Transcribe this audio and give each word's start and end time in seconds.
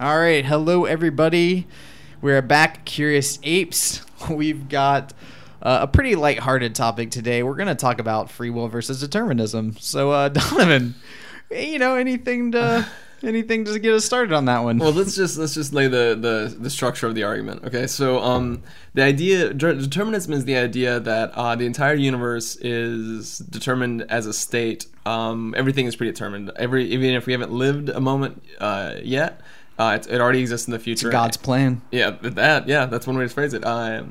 All 0.00 0.16
right. 0.16 0.44
Hello, 0.44 0.84
everybody. 0.84 1.66
We're 2.20 2.40
back, 2.40 2.84
Curious 2.84 3.40
Apes. 3.42 4.02
We've 4.30 4.68
got 4.68 5.12
uh, 5.60 5.80
a 5.82 5.86
pretty 5.88 6.14
lighthearted 6.14 6.76
topic 6.76 7.10
today. 7.10 7.42
We're 7.42 7.56
going 7.56 7.66
to 7.66 7.74
talk 7.74 7.98
about 7.98 8.30
free 8.30 8.48
will 8.48 8.68
versus 8.68 9.00
determinism. 9.00 9.76
So, 9.80 10.12
uh, 10.12 10.28
Donovan, 10.28 10.94
you 11.50 11.80
know, 11.80 11.96
anything 11.96 12.52
to. 12.52 12.86
Anything 13.20 13.64
to 13.64 13.76
get 13.80 13.94
us 13.94 14.04
started 14.04 14.32
on 14.32 14.44
that 14.44 14.60
one? 14.60 14.78
Well, 14.78 14.92
let's 14.92 15.16
just 15.16 15.38
let's 15.38 15.52
just 15.52 15.72
lay 15.72 15.88
the, 15.88 16.16
the, 16.16 16.56
the 16.56 16.70
structure 16.70 17.08
of 17.08 17.16
the 17.16 17.24
argument. 17.24 17.64
Okay, 17.64 17.88
so 17.88 18.20
um, 18.20 18.62
the 18.94 19.02
idea 19.02 19.52
determinism 19.52 20.32
is 20.34 20.44
the 20.44 20.56
idea 20.56 21.00
that 21.00 21.32
uh, 21.32 21.56
the 21.56 21.66
entire 21.66 21.96
universe 21.96 22.54
is 22.54 23.38
determined 23.38 24.02
as 24.02 24.26
a 24.26 24.32
state. 24.32 24.86
Um, 25.04 25.52
everything 25.56 25.86
is 25.86 25.96
predetermined. 25.96 26.52
Every 26.54 26.84
even 26.84 27.12
if 27.14 27.26
we 27.26 27.32
haven't 27.32 27.50
lived 27.50 27.88
a 27.88 28.00
moment 28.00 28.40
uh, 28.60 28.94
yet, 29.02 29.40
uh, 29.78 29.98
it, 30.00 30.10
it 30.12 30.20
already 30.20 30.40
exists 30.40 30.66
in 30.66 30.72
the 30.72 30.78
future. 30.78 31.08
It's 31.08 31.12
God's 31.12 31.36
plan. 31.36 31.82
Yeah, 31.90 32.10
that 32.22 32.68
yeah, 32.68 32.86
that's 32.86 33.06
one 33.06 33.16
way 33.16 33.24
to 33.24 33.28
phrase 33.28 33.54
it. 33.54 33.64
Uh, 33.64 34.04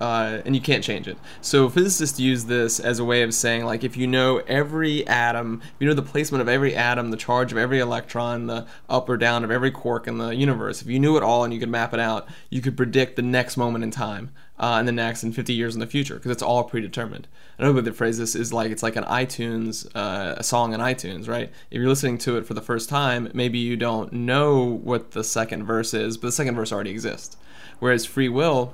uh, 0.00 0.42
and 0.44 0.54
you 0.54 0.60
can't 0.60 0.82
change 0.82 1.06
it. 1.06 1.16
So 1.40 1.68
physicists 1.68 2.18
use 2.18 2.44
this 2.46 2.80
as 2.80 2.98
a 2.98 3.04
way 3.04 3.22
of 3.22 3.32
saying, 3.32 3.64
like, 3.64 3.84
if 3.84 3.96
you 3.96 4.06
know 4.06 4.38
every 4.46 5.06
atom, 5.06 5.62
if 5.62 5.74
you 5.78 5.88
know 5.88 5.94
the 5.94 6.02
placement 6.02 6.42
of 6.42 6.48
every 6.48 6.74
atom, 6.74 7.10
the 7.10 7.16
charge 7.16 7.52
of 7.52 7.58
every 7.58 7.78
electron, 7.78 8.46
the 8.46 8.66
up 8.88 9.08
or 9.08 9.16
down 9.16 9.44
of 9.44 9.50
every 9.50 9.70
quark 9.70 10.06
in 10.06 10.18
the 10.18 10.34
universe, 10.34 10.82
if 10.82 10.88
you 10.88 10.98
knew 10.98 11.16
it 11.16 11.22
all 11.22 11.44
and 11.44 11.54
you 11.54 11.60
could 11.60 11.68
map 11.68 11.94
it 11.94 12.00
out, 12.00 12.28
you 12.50 12.60
could 12.60 12.76
predict 12.76 13.16
the 13.16 13.22
next 13.22 13.56
moment 13.56 13.84
in 13.84 13.90
time, 13.90 14.30
uh, 14.58 14.76
and 14.78 14.86
the 14.86 14.92
next, 14.92 15.22
and 15.22 15.34
50 15.34 15.52
years 15.52 15.74
in 15.74 15.80
the 15.80 15.86
future, 15.86 16.14
because 16.14 16.30
it's 16.30 16.42
all 16.42 16.64
predetermined. 16.64 17.26
Another 17.58 17.74
way 17.74 17.82
to 17.82 17.92
phrase 17.92 18.18
this 18.18 18.34
is 18.34 18.52
like 18.52 18.70
it's 18.70 18.82
like 18.82 18.96
an 18.96 19.04
iTunes, 19.04 19.86
uh, 19.94 20.34
a 20.36 20.44
song 20.44 20.72
in 20.72 20.80
iTunes, 20.80 21.28
right? 21.28 21.50
If 21.70 21.78
you're 21.78 21.88
listening 21.88 22.18
to 22.18 22.36
it 22.36 22.46
for 22.46 22.54
the 22.54 22.62
first 22.62 22.88
time, 22.88 23.30
maybe 23.34 23.58
you 23.58 23.76
don't 23.76 24.12
know 24.12 24.62
what 24.64 25.12
the 25.12 25.24
second 25.24 25.64
verse 25.64 25.92
is, 25.92 26.16
but 26.16 26.28
the 26.28 26.32
second 26.32 26.54
verse 26.54 26.72
already 26.72 26.90
exists. 26.90 27.36
Whereas 27.80 28.06
free 28.06 28.28
will 28.28 28.72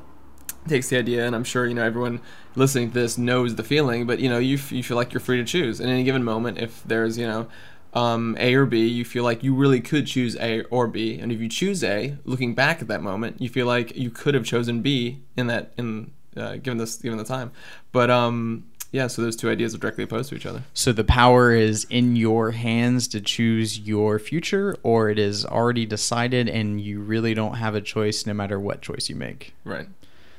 takes 0.68 0.88
the 0.88 0.99
idea, 0.99 1.27
and 1.27 1.35
I'm 1.35 1.45
sure 1.45 1.66
you 1.66 1.74
know 1.74 1.85
everyone 1.85 2.21
listening 2.55 2.88
to 2.88 2.95
this 2.95 3.16
knows 3.16 3.55
the 3.55 3.65
feeling, 3.65 4.07
but 4.07 4.18
you 4.18 4.29
know 4.29 4.38
you, 4.38 4.57
f- 4.57 4.73
you 4.73 4.83
feel 4.83 4.96
like 4.96 5.12
you're 5.12 5.21
free 5.21 5.38
to 5.38 5.45
choose 5.45 5.80
in 5.80 5.88
any 5.88 6.05
given 6.05 6.23
moment. 6.23 6.59
If 6.59 6.83
there's 6.85 7.16
you 7.16 7.27
know 7.27 7.49
um, 7.93 8.37
A 8.38 8.55
or 8.55 8.66
B, 8.66 8.87
you 8.87 9.05
feel 9.05 9.24
like 9.24 9.43
you 9.43 9.55
really 9.55 9.80
could 9.80 10.07
choose 10.07 10.37
A 10.37 10.63
or 10.65 10.87
B, 10.87 11.19
and 11.19 11.33
if 11.33 11.41
you 11.41 11.49
choose 11.49 11.83
A, 11.83 12.16
looking 12.24 12.55
back 12.55 12.80
at 12.80 12.88
that 12.88 13.02
moment, 13.02 13.41
you 13.41 13.49
feel 13.49 13.66
like 13.66 13.96
you 13.96 14.10
could 14.10 14.35
have 14.35 14.45
chosen 14.45 14.80
B 14.80 15.21
in 15.37 15.49
that 15.49 15.73
in 15.77 16.13
uh, 16.37 16.57
given 16.57 16.79
this 16.79 16.96
given 16.96 17.18
the 17.18 17.24
time. 17.24 17.51
But 17.93 18.11
um, 18.11 18.65
yeah, 18.93 19.07
so 19.07 19.23
those 19.23 19.37
two 19.37 19.49
ideas 19.49 19.74
are 19.74 19.79
directly 19.79 20.05
opposed 20.05 20.30
to 20.30 20.37
each 20.37 20.46
other. 20.46 20.63
So 20.74 20.93
the 20.93 21.05
power 21.05 21.52
is 21.52 21.85
in 21.91 22.16
your 22.16 22.52
hands 22.52 23.07
to 23.09 23.21
choose 23.21 23.79
your 23.79 24.18
future, 24.18 24.77
or 24.83 25.11
it 25.11 25.18
is 25.18 25.45
already 25.45 25.87
decided, 25.87 26.49
and 26.49 26.80
you 26.80 27.01
really 27.01 27.35
don't 27.35 27.55
have 27.55 27.74
a 27.74 27.80
choice 27.80 28.27
no 28.27 28.35
matter 28.35 28.59
what 28.59 28.83
choice 28.83 29.09
you 29.09 29.16
make. 29.16 29.55
Right. 29.65 29.88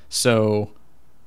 So, 0.09 0.71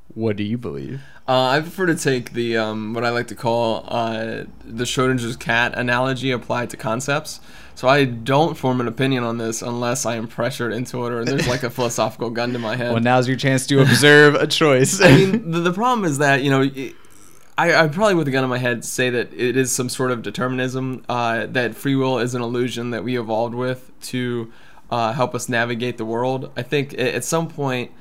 what 0.08 0.36
do 0.36 0.44
you 0.44 0.58
believe? 0.58 1.00
Uh, 1.26 1.48
I 1.48 1.60
prefer 1.60 1.86
to 1.86 1.94
take 1.94 2.32
the 2.32 2.58
um, 2.58 2.92
what 2.92 3.04
I 3.04 3.10
like 3.10 3.28
to 3.28 3.34
call 3.34 3.84
uh, 3.88 4.44
the 4.64 4.84
Schrodinger's 4.84 5.36
cat 5.36 5.76
analogy 5.76 6.30
applied 6.30 6.70
to 6.70 6.76
concepts. 6.76 7.40
So 7.74 7.88
I 7.88 8.04
don't 8.04 8.56
form 8.56 8.80
an 8.80 8.86
opinion 8.86 9.24
on 9.24 9.38
this 9.38 9.62
unless 9.62 10.06
I 10.06 10.14
am 10.14 10.28
pressured 10.28 10.72
into 10.72 11.04
it 11.06 11.12
or 11.12 11.24
there's 11.24 11.48
like 11.48 11.64
a 11.64 11.70
philosophical 11.70 12.30
gun 12.30 12.52
to 12.52 12.58
my 12.58 12.76
head. 12.76 12.92
Well, 12.92 13.02
now's 13.02 13.26
your 13.26 13.36
chance 13.36 13.66
to 13.68 13.80
observe 13.80 14.36
a 14.36 14.46
choice. 14.46 15.00
I 15.00 15.16
mean, 15.16 15.50
the, 15.52 15.60
the 15.60 15.72
problem 15.72 16.04
is 16.04 16.18
that 16.18 16.42
you 16.42 16.50
know. 16.50 16.62
It, 16.62 16.94
I, 17.56 17.72
I 17.72 17.86
probably 17.86 18.16
with 18.16 18.26
a 18.26 18.32
gun 18.32 18.42
in 18.42 18.50
my 18.50 18.58
head 18.58 18.84
say 18.84 19.10
that 19.10 19.32
it 19.32 19.56
is 19.56 19.70
some 19.70 19.88
sort 19.88 20.10
of 20.10 20.22
determinism, 20.22 21.04
uh, 21.08 21.46
that 21.46 21.76
free 21.76 21.94
will 21.94 22.18
is 22.18 22.34
an 22.34 22.42
illusion 22.42 22.90
that 22.90 23.04
we 23.04 23.16
evolved 23.16 23.54
with 23.54 23.92
to 24.06 24.52
uh, 24.90 25.12
help 25.12 25.36
us 25.36 25.48
navigate 25.48 25.96
the 25.96 26.04
world. 26.04 26.50
I 26.56 26.62
think 26.62 26.98
at 26.98 27.22
some 27.22 27.46
point, 27.46 27.92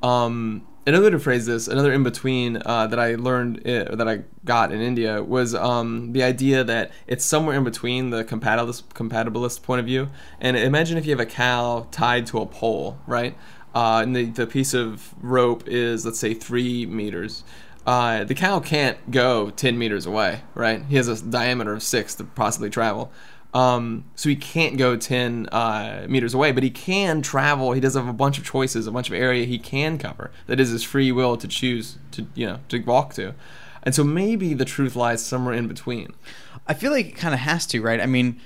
um, 0.00 0.64
another 0.86 1.04
way 1.04 1.10
to 1.10 1.18
phrase 1.18 1.46
this, 1.46 1.68
another 1.68 1.92
in 1.92 2.02
between 2.02 2.62
uh, 2.64 2.86
that 2.86 2.98
I 2.98 3.14
learned 3.14 3.66
uh, 3.66 3.94
that 3.94 4.08
I 4.08 4.22
got 4.44 4.72
in 4.72 4.80
India 4.80 5.22
was 5.22 5.54
um, 5.54 6.12
the 6.12 6.22
idea 6.22 6.64
that 6.64 6.90
it's 7.06 7.24
somewhere 7.24 7.56
in 7.56 7.64
between 7.64 8.10
the 8.10 8.24
compatibilist 8.24 8.84
compatibilist 8.94 9.62
point 9.62 9.80
of 9.80 9.86
view. 9.86 10.08
And 10.40 10.56
imagine 10.56 10.98
if 10.98 11.06
you 11.06 11.10
have 11.10 11.20
a 11.20 11.26
cow 11.26 11.86
tied 11.90 12.26
to 12.28 12.40
a 12.40 12.46
pole, 12.46 12.98
right? 13.06 13.36
Uh, 13.74 14.00
and 14.02 14.16
the, 14.16 14.26
the 14.26 14.46
piece 14.46 14.74
of 14.74 15.14
rope 15.20 15.64
is 15.66 16.04
let's 16.04 16.18
say 16.18 16.34
three 16.34 16.86
meters. 16.86 17.44
Uh, 17.86 18.24
the 18.24 18.34
cow 18.34 18.60
can't 18.60 19.10
go 19.10 19.50
10 19.50 19.78
meters 19.78 20.06
away, 20.06 20.42
right? 20.54 20.84
He 20.84 20.96
has 20.96 21.08
a 21.08 21.22
diameter 21.22 21.72
of 21.72 21.82
six 21.82 22.14
to 22.16 22.24
possibly 22.24 22.68
travel. 22.68 23.10
Um, 23.52 24.04
so 24.14 24.28
he 24.28 24.36
can't 24.36 24.76
go 24.76 24.96
10 24.96 25.48
uh, 25.50 26.06
meters 26.08 26.34
away, 26.34 26.52
but 26.52 26.62
he 26.62 26.70
can 26.70 27.20
travel. 27.20 27.72
He 27.72 27.80
does 27.80 27.94
have 27.94 28.06
a 28.06 28.12
bunch 28.12 28.38
of 28.38 28.44
choices, 28.44 28.86
a 28.86 28.92
bunch 28.92 29.08
of 29.08 29.14
area 29.14 29.44
he 29.44 29.58
can 29.58 29.98
cover. 29.98 30.30
That 30.46 30.60
is 30.60 30.70
his 30.70 30.84
free 30.84 31.10
will 31.10 31.36
to 31.36 31.48
choose 31.48 31.98
to, 32.12 32.26
you 32.34 32.46
know, 32.46 32.60
to 32.68 32.78
walk 32.80 33.14
to. 33.14 33.34
And 33.82 33.94
so 33.94 34.04
maybe 34.04 34.54
the 34.54 34.64
truth 34.64 34.94
lies 34.94 35.24
somewhere 35.24 35.54
in 35.54 35.66
between. 35.66 36.12
I 36.66 36.74
feel 36.74 36.92
like 36.92 37.06
it 37.06 37.16
kind 37.16 37.34
of 37.34 37.40
has 37.40 37.66
to, 37.68 37.80
right? 37.80 38.00
I 38.00 38.06
mean, 38.06 38.40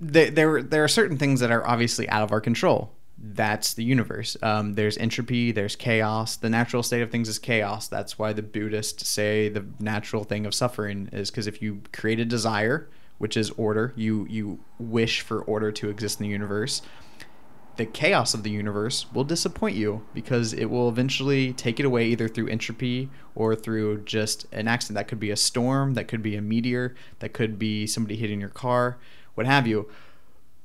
there, 0.00 0.30
there, 0.30 0.62
there 0.62 0.84
are 0.84 0.88
certain 0.88 1.16
things 1.16 1.40
that 1.40 1.50
are 1.50 1.66
obviously 1.66 2.08
out 2.08 2.22
of 2.22 2.32
our 2.32 2.40
control. 2.40 2.92
That's 3.16 3.72
the 3.72 3.84
universe. 3.84 4.36
Um, 4.42 4.74
there's 4.74 4.98
entropy, 4.98 5.52
there's 5.52 5.76
chaos. 5.76 6.36
The 6.36 6.50
natural 6.50 6.82
state 6.82 7.00
of 7.00 7.10
things 7.10 7.28
is 7.28 7.38
chaos. 7.38 7.88
That's 7.88 8.18
why 8.18 8.34
the 8.34 8.42
Buddhists 8.42 9.08
say 9.08 9.48
the 9.48 9.64
natural 9.78 10.24
thing 10.24 10.44
of 10.44 10.54
suffering 10.54 11.08
is 11.12 11.30
because 11.30 11.46
if 11.46 11.62
you 11.62 11.82
create 11.92 12.20
a 12.20 12.24
desire, 12.26 12.88
which 13.18 13.36
is 13.36 13.50
order. 13.50 13.92
You 13.96 14.26
you 14.28 14.60
wish 14.78 15.20
for 15.20 15.42
order 15.42 15.70
to 15.72 15.88
exist 15.88 16.20
in 16.20 16.24
the 16.24 16.32
universe. 16.32 16.82
The 17.76 17.86
chaos 17.86 18.34
of 18.34 18.44
the 18.44 18.50
universe 18.50 19.06
will 19.12 19.24
disappoint 19.24 19.74
you 19.74 20.06
because 20.14 20.52
it 20.52 20.66
will 20.66 20.88
eventually 20.88 21.52
take 21.52 21.80
it 21.80 21.86
away 21.86 22.06
either 22.06 22.28
through 22.28 22.48
entropy 22.48 23.10
or 23.34 23.56
through 23.56 24.02
just 24.02 24.46
an 24.52 24.68
accident. 24.68 24.94
That 24.94 25.08
could 25.08 25.18
be 25.18 25.32
a 25.32 25.36
storm, 25.36 25.94
that 25.94 26.06
could 26.06 26.22
be 26.22 26.36
a 26.36 26.42
meteor, 26.42 26.94
that 27.18 27.32
could 27.32 27.58
be 27.58 27.88
somebody 27.88 28.14
hitting 28.14 28.40
your 28.40 28.48
car, 28.48 28.98
what 29.34 29.46
have 29.46 29.66
you. 29.66 29.90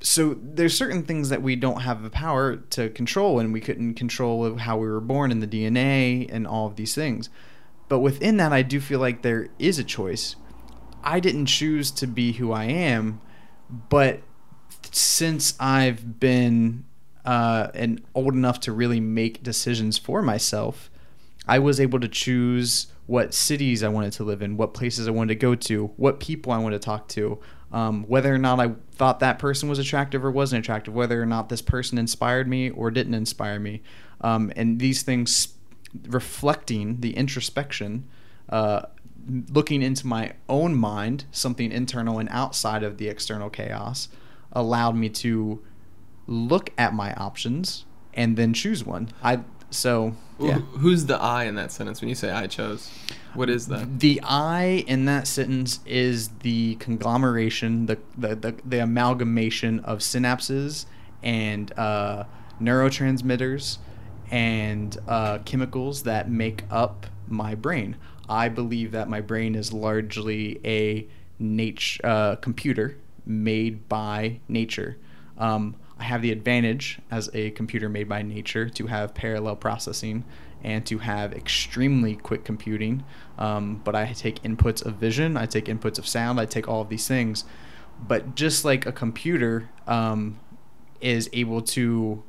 So 0.01 0.37
there's 0.39 0.77
certain 0.77 1.03
things 1.03 1.29
that 1.29 1.41
we 1.41 1.55
don't 1.55 1.81
have 1.81 2.03
the 2.03 2.11
power 2.11 2.57
to 2.57 2.89
control 2.89 3.39
and 3.39 3.51
we 3.51 3.59
couldn't 3.59 3.95
control 3.95 4.57
how 4.57 4.77
we 4.77 4.87
were 4.87 5.01
born 5.01 5.31
in 5.31 5.39
the 5.39 5.47
DNA 5.47 6.31
and 6.31 6.45
all 6.45 6.67
of 6.67 6.75
these 6.75 6.93
things. 6.93 7.29
But 7.89 7.99
within 7.99 8.37
that 8.37 8.53
I 8.53 8.61
do 8.61 8.79
feel 8.79 8.99
like 8.99 9.23
there 9.23 9.49
is 9.57 9.79
a 9.79 9.83
choice 9.83 10.35
I 11.03 11.19
didn't 11.19 11.47
choose 11.47 11.91
to 11.91 12.07
be 12.07 12.33
who 12.33 12.51
I 12.51 12.65
am, 12.65 13.21
but 13.89 14.21
since 14.91 15.55
I've 15.59 16.19
been 16.19 16.85
uh, 17.25 17.69
and 17.73 18.01
old 18.15 18.33
enough 18.33 18.59
to 18.61 18.71
really 18.71 18.99
make 18.99 19.43
decisions 19.43 19.97
for 19.97 20.21
myself, 20.21 20.89
I 21.47 21.59
was 21.59 21.79
able 21.79 21.99
to 21.99 22.07
choose 22.07 22.87
what 23.05 23.33
cities 23.33 23.83
I 23.83 23.89
wanted 23.89 24.13
to 24.13 24.23
live 24.23 24.41
in, 24.41 24.55
what 24.55 24.73
places 24.73 25.07
I 25.07 25.11
wanted 25.11 25.29
to 25.29 25.39
go 25.39 25.55
to, 25.55 25.87
what 25.97 26.19
people 26.19 26.51
I 26.51 26.59
wanted 26.59 26.81
to 26.81 26.85
talk 26.85 27.07
to, 27.09 27.39
um, 27.71 28.03
whether 28.03 28.33
or 28.33 28.37
not 28.37 28.59
I 28.59 28.73
thought 28.91 29.19
that 29.19 29.39
person 29.39 29.67
was 29.67 29.79
attractive 29.79 30.23
or 30.23 30.31
wasn't 30.31 30.63
attractive, 30.63 30.93
whether 30.93 31.21
or 31.21 31.25
not 31.25 31.49
this 31.49 31.61
person 31.61 31.97
inspired 31.97 32.47
me 32.47 32.69
or 32.69 32.91
didn't 32.91 33.15
inspire 33.15 33.59
me. 33.59 33.81
Um, 34.21 34.51
and 34.55 34.79
these 34.79 35.01
things 35.01 35.55
reflecting 36.07 37.01
the 37.01 37.15
introspection 37.15 38.07
uh, 38.49 38.83
looking 39.27 39.81
into 39.81 40.07
my 40.07 40.33
own 40.47 40.75
mind, 40.75 41.25
something 41.31 41.71
internal 41.71 42.19
and 42.19 42.29
outside 42.29 42.83
of 42.83 42.97
the 42.97 43.07
external 43.07 43.49
chaos, 43.49 44.09
allowed 44.51 44.95
me 44.95 45.09
to 45.09 45.61
look 46.27 46.71
at 46.77 46.93
my 46.93 47.13
options 47.13 47.85
and 48.13 48.37
then 48.37 48.53
choose 48.53 48.83
one. 48.83 49.09
I 49.23 49.41
so 49.69 50.15
yeah. 50.39 50.59
Who's 50.59 51.05
the 51.05 51.17
I 51.17 51.45
in 51.45 51.55
that 51.55 51.71
sentence 51.71 52.01
when 52.01 52.09
you 52.09 52.15
say 52.15 52.31
I 52.31 52.47
chose? 52.47 52.89
What 53.33 53.49
is 53.49 53.67
that? 53.67 53.99
The 53.99 54.21
I 54.23 54.85
in 54.87 55.05
that 55.05 55.27
sentence 55.27 55.81
is 55.85 56.29
the 56.39 56.75
conglomeration, 56.75 57.85
the 57.87 57.97
the, 58.17 58.35
the, 58.35 58.55
the 58.65 58.79
amalgamation 58.79 59.81
of 59.81 59.99
synapses 59.99 60.85
and 61.21 61.77
uh, 61.77 62.23
neurotransmitters 62.61 63.79
and 64.31 64.97
uh, 65.07 65.39
chemicals 65.39 66.03
that 66.03 66.29
make 66.29 66.63
up 66.71 67.07
my 67.27 67.55
brain. 67.55 67.97
I 68.29 68.47
believe 68.47 68.91
that 68.91 69.09
my 69.09 69.21
brain 69.21 69.55
is 69.55 69.73
largely 69.73 70.61
a 70.63 71.07
nature 71.39 71.99
uh, 72.03 72.35
computer 72.35 72.97
made 73.25 73.89
by 73.89 74.39
nature. 74.47 74.97
Um, 75.37 75.75
I 75.97 76.03
have 76.03 76.21
the 76.21 76.31
advantage 76.31 76.99
as 77.11 77.29
a 77.33 77.51
computer 77.51 77.89
made 77.89 78.07
by 78.07 78.21
nature 78.21 78.69
to 78.69 78.87
have 78.87 79.13
parallel 79.13 79.55
processing 79.55 80.23
and 80.63 80.85
to 80.85 80.99
have 80.99 81.33
extremely 81.33 82.15
quick 82.15 82.43
computing. 82.43 83.03
Um, 83.37 83.81
but 83.83 83.95
I 83.95 84.13
take 84.13 84.41
inputs 84.43 84.85
of 84.85 84.95
vision, 84.95 85.35
I 85.35 85.45
take 85.45 85.65
inputs 85.65 85.97
of 85.97 86.07
sound, 86.07 86.39
I 86.39 86.45
take 86.45 86.67
all 86.67 86.81
of 86.81 86.89
these 86.89 87.07
things. 87.07 87.45
But 88.07 88.35
just 88.35 88.63
like 88.63 88.85
a 88.85 88.91
computer 88.91 89.69
um, 89.87 90.39
is 91.01 91.29
able 91.33 91.61
to, 91.61 92.23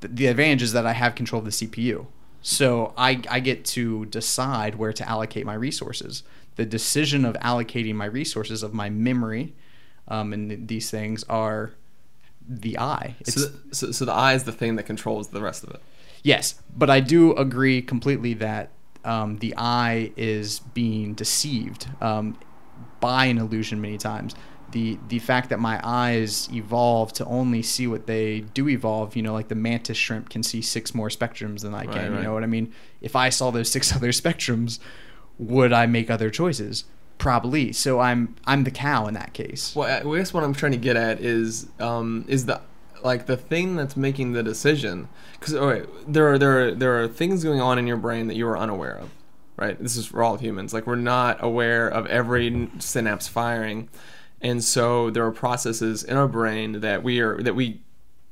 the 0.00 0.26
advantage 0.26 0.62
is 0.62 0.72
that 0.72 0.86
I 0.86 0.92
have 0.92 1.14
control 1.14 1.40
of 1.40 1.44
the 1.44 1.50
CPU. 1.50 2.06
So 2.42 2.94
I, 2.96 3.20
I 3.28 3.40
get 3.40 3.64
to 3.66 4.06
decide 4.06 4.76
where 4.76 4.92
to 4.92 5.08
allocate 5.08 5.44
my 5.44 5.54
resources. 5.54 6.22
The 6.56 6.64
decision 6.64 7.24
of 7.24 7.34
allocating 7.36 7.94
my 7.94 8.06
resources, 8.06 8.62
of 8.62 8.74
my 8.74 8.90
memory, 8.90 9.54
um, 10.08 10.32
and 10.32 10.68
these 10.68 10.90
things 10.90 11.24
are 11.24 11.72
the 12.48 12.78
I. 12.78 13.14
So, 13.24 13.48
so, 13.72 13.92
so 13.92 14.04
the 14.04 14.12
I 14.12 14.34
is 14.34 14.44
the 14.44 14.52
thing 14.52 14.76
that 14.76 14.84
controls 14.84 15.28
the 15.28 15.42
rest 15.42 15.64
of 15.64 15.70
it. 15.70 15.82
Yes, 16.22 16.60
but 16.76 16.90
I 16.90 17.00
do 17.00 17.34
agree 17.34 17.82
completely 17.82 18.34
that 18.34 18.70
um, 19.04 19.38
the 19.38 19.54
eye 19.56 20.12
is 20.16 20.60
being 20.60 21.14
deceived 21.14 21.86
um, 22.00 22.38
by 23.00 23.26
an 23.26 23.38
illusion 23.38 23.80
many 23.80 23.98
times. 23.98 24.34
The 24.72 24.98
the 25.08 25.18
fact 25.18 25.48
that 25.50 25.58
my 25.58 25.80
eyes 25.82 26.48
evolve 26.52 27.12
to 27.14 27.24
only 27.24 27.62
see 27.62 27.86
what 27.86 28.06
they 28.06 28.40
do 28.40 28.68
evolve, 28.68 29.16
you 29.16 29.22
know, 29.22 29.32
like 29.32 29.48
the 29.48 29.54
mantis 29.54 29.96
shrimp 29.96 30.28
can 30.28 30.42
see 30.42 30.60
six 30.60 30.94
more 30.94 31.08
spectrums 31.08 31.62
than 31.62 31.74
I 31.74 31.86
can. 31.86 32.12
Right, 32.12 32.18
You 32.18 32.24
know 32.24 32.34
what 32.34 32.42
I 32.42 32.46
mean? 32.46 32.72
If 33.00 33.16
I 33.16 33.30
saw 33.30 33.50
those 33.50 33.70
six 33.70 33.92
other 33.96 34.10
spectrums, 34.10 34.78
would 35.38 35.72
I 35.72 35.86
make 35.86 36.10
other 36.10 36.30
choices? 36.30 36.84
Probably. 37.16 37.72
So 37.72 38.00
I'm 38.00 38.36
I'm 38.46 38.64
the 38.64 38.70
cow 38.70 39.06
in 39.06 39.14
that 39.14 39.32
case. 39.32 39.74
Well, 39.74 39.88
I 39.88 40.08
I 40.08 40.16
guess 40.18 40.32
what 40.32 40.44
I'm 40.44 40.54
trying 40.54 40.72
to 40.72 40.78
get 40.78 40.96
at 40.96 41.20
is 41.20 41.66
um, 41.80 42.24
is 42.28 42.46
the 42.46 42.60
like 43.02 43.26
the 43.26 43.36
thing 43.36 43.76
that's 43.76 43.96
making 43.96 44.32
the 44.32 44.42
decision 44.42 45.08
because 45.38 45.54
all 45.54 45.66
right, 45.66 45.86
there 46.06 46.32
are 46.32 46.38
there 46.38 46.66
are 46.66 46.74
there 46.74 47.02
are 47.02 47.08
things 47.08 47.42
going 47.44 47.60
on 47.60 47.78
in 47.78 47.86
your 47.86 47.96
brain 47.96 48.26
that 48.28 48.36
you 48.36 48.46
are 48.46 48.58
unaware 48.58 48.96
of, 48.98 49.10
right? 49.56 49.80
This 49.80 49.96
is 49.96 50.06
for 50.06 50.22
all 50.22 50.36
humans. 50.36 50.72
Like 50.72 50.86
we're 50.86 50.96
not 50.96 51.42
aware 51.42 51.88
of 51.88 52.06
every 52.06 52.70
synapse 52.78 53.28
firing, 53.28 53.88
and 54.40 54.62
so 54.62 55.10
there 55.10 55.24
are 55.24 55.32
processes 55.32 56.02
in 56.04 56.16
our 56.16 56.28
brain 56.28 56.80
that 56.80 57.02
we 57.02 57.20
are 57.20 57.42
that 57.42 57.54
we 57.54 57.80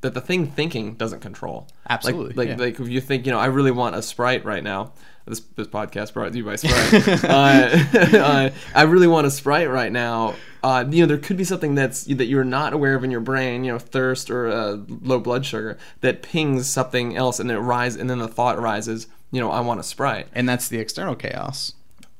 that 0.02 0.14
the 0.14 0.20
thing 0.20 0.46
thinking 0.46 0.94
doesn't 0.94 1.20
control. 1.20 1.66
Absolutely, 1.88 2.28
Like 2.34 2.36
like, 2.36 2.48
yeah. 2.48 2.64
like 2.64 2.80
if 2.80 2.88
you 2.88 3.00
think 3.00 3.26
you 3.26 3.32
know 3.32 3.38
I 3.38 3.46
really 3.46 3.70
want 3.70 3.96
a 3.96 4.02
sprite 4.02 4.44
right 4.44 4.62
now. 4.62 4.92
This, 5.28 5.40
this 5.56 5.66
podcast 5.66 6.12
brought 6.12 6.30
to 6.30 6.38
you 6.38 6.44
by 6.44 6.54
Sprite. 6.54 7.24
uh, 7.24 7.26
uh, 8.16 8.50
I 8.76 8.82
really 8.82 9.08
want 9.08 9.26
a 9.26 9.30
Sprite 9.32 9.68
right 9.68 9.90
now. 9.90 10.36
Uh, 10.62 10.84
you 10.88 11.00
know, 11.00 11.06
there 11.08 11.18
could 11.18 11.36
be 11.36 11.42
something 11.42 11.74
that's 11.74 12.04
that 12.04 12.26
you're 12.26 12.44
not 12.44 12.72
aware 12.72 12.94
of 12.94 13.02
in 13.02 13.10
your 13.10 13.18
brain. 13.18 13.64
You 13.64 13.72
know, 13.72 13.78
thirst 13.80 14.30
or 14.30 14.46
uh, 14.46 14.76
low 14.86 15.18
blood 15.18 15.44
sugar 15.44 15.78
that 16.00 16.22
pings 16.22 16.68
something 16.68 17.16
else, 17.16 17.40
and 17.40 17.50
it 17.50 17.58
rise, 17.58 17.96
and 17.96 18.08
then 18.08 18.18
the 18.20 18.28
thought 18.28 18.56
arises. 18.56 19.08
You 19.32 19.40
know, 19.40 19.50
I 19.50 19.58
want 19.58 19.80
a 19.80 19.82
Sprite. 19.82 20.28
And 20.32 20.48
that's 20.48 20.68
the 20.68 20.78
external 20.78 21.16
chaos. 21.16 21.72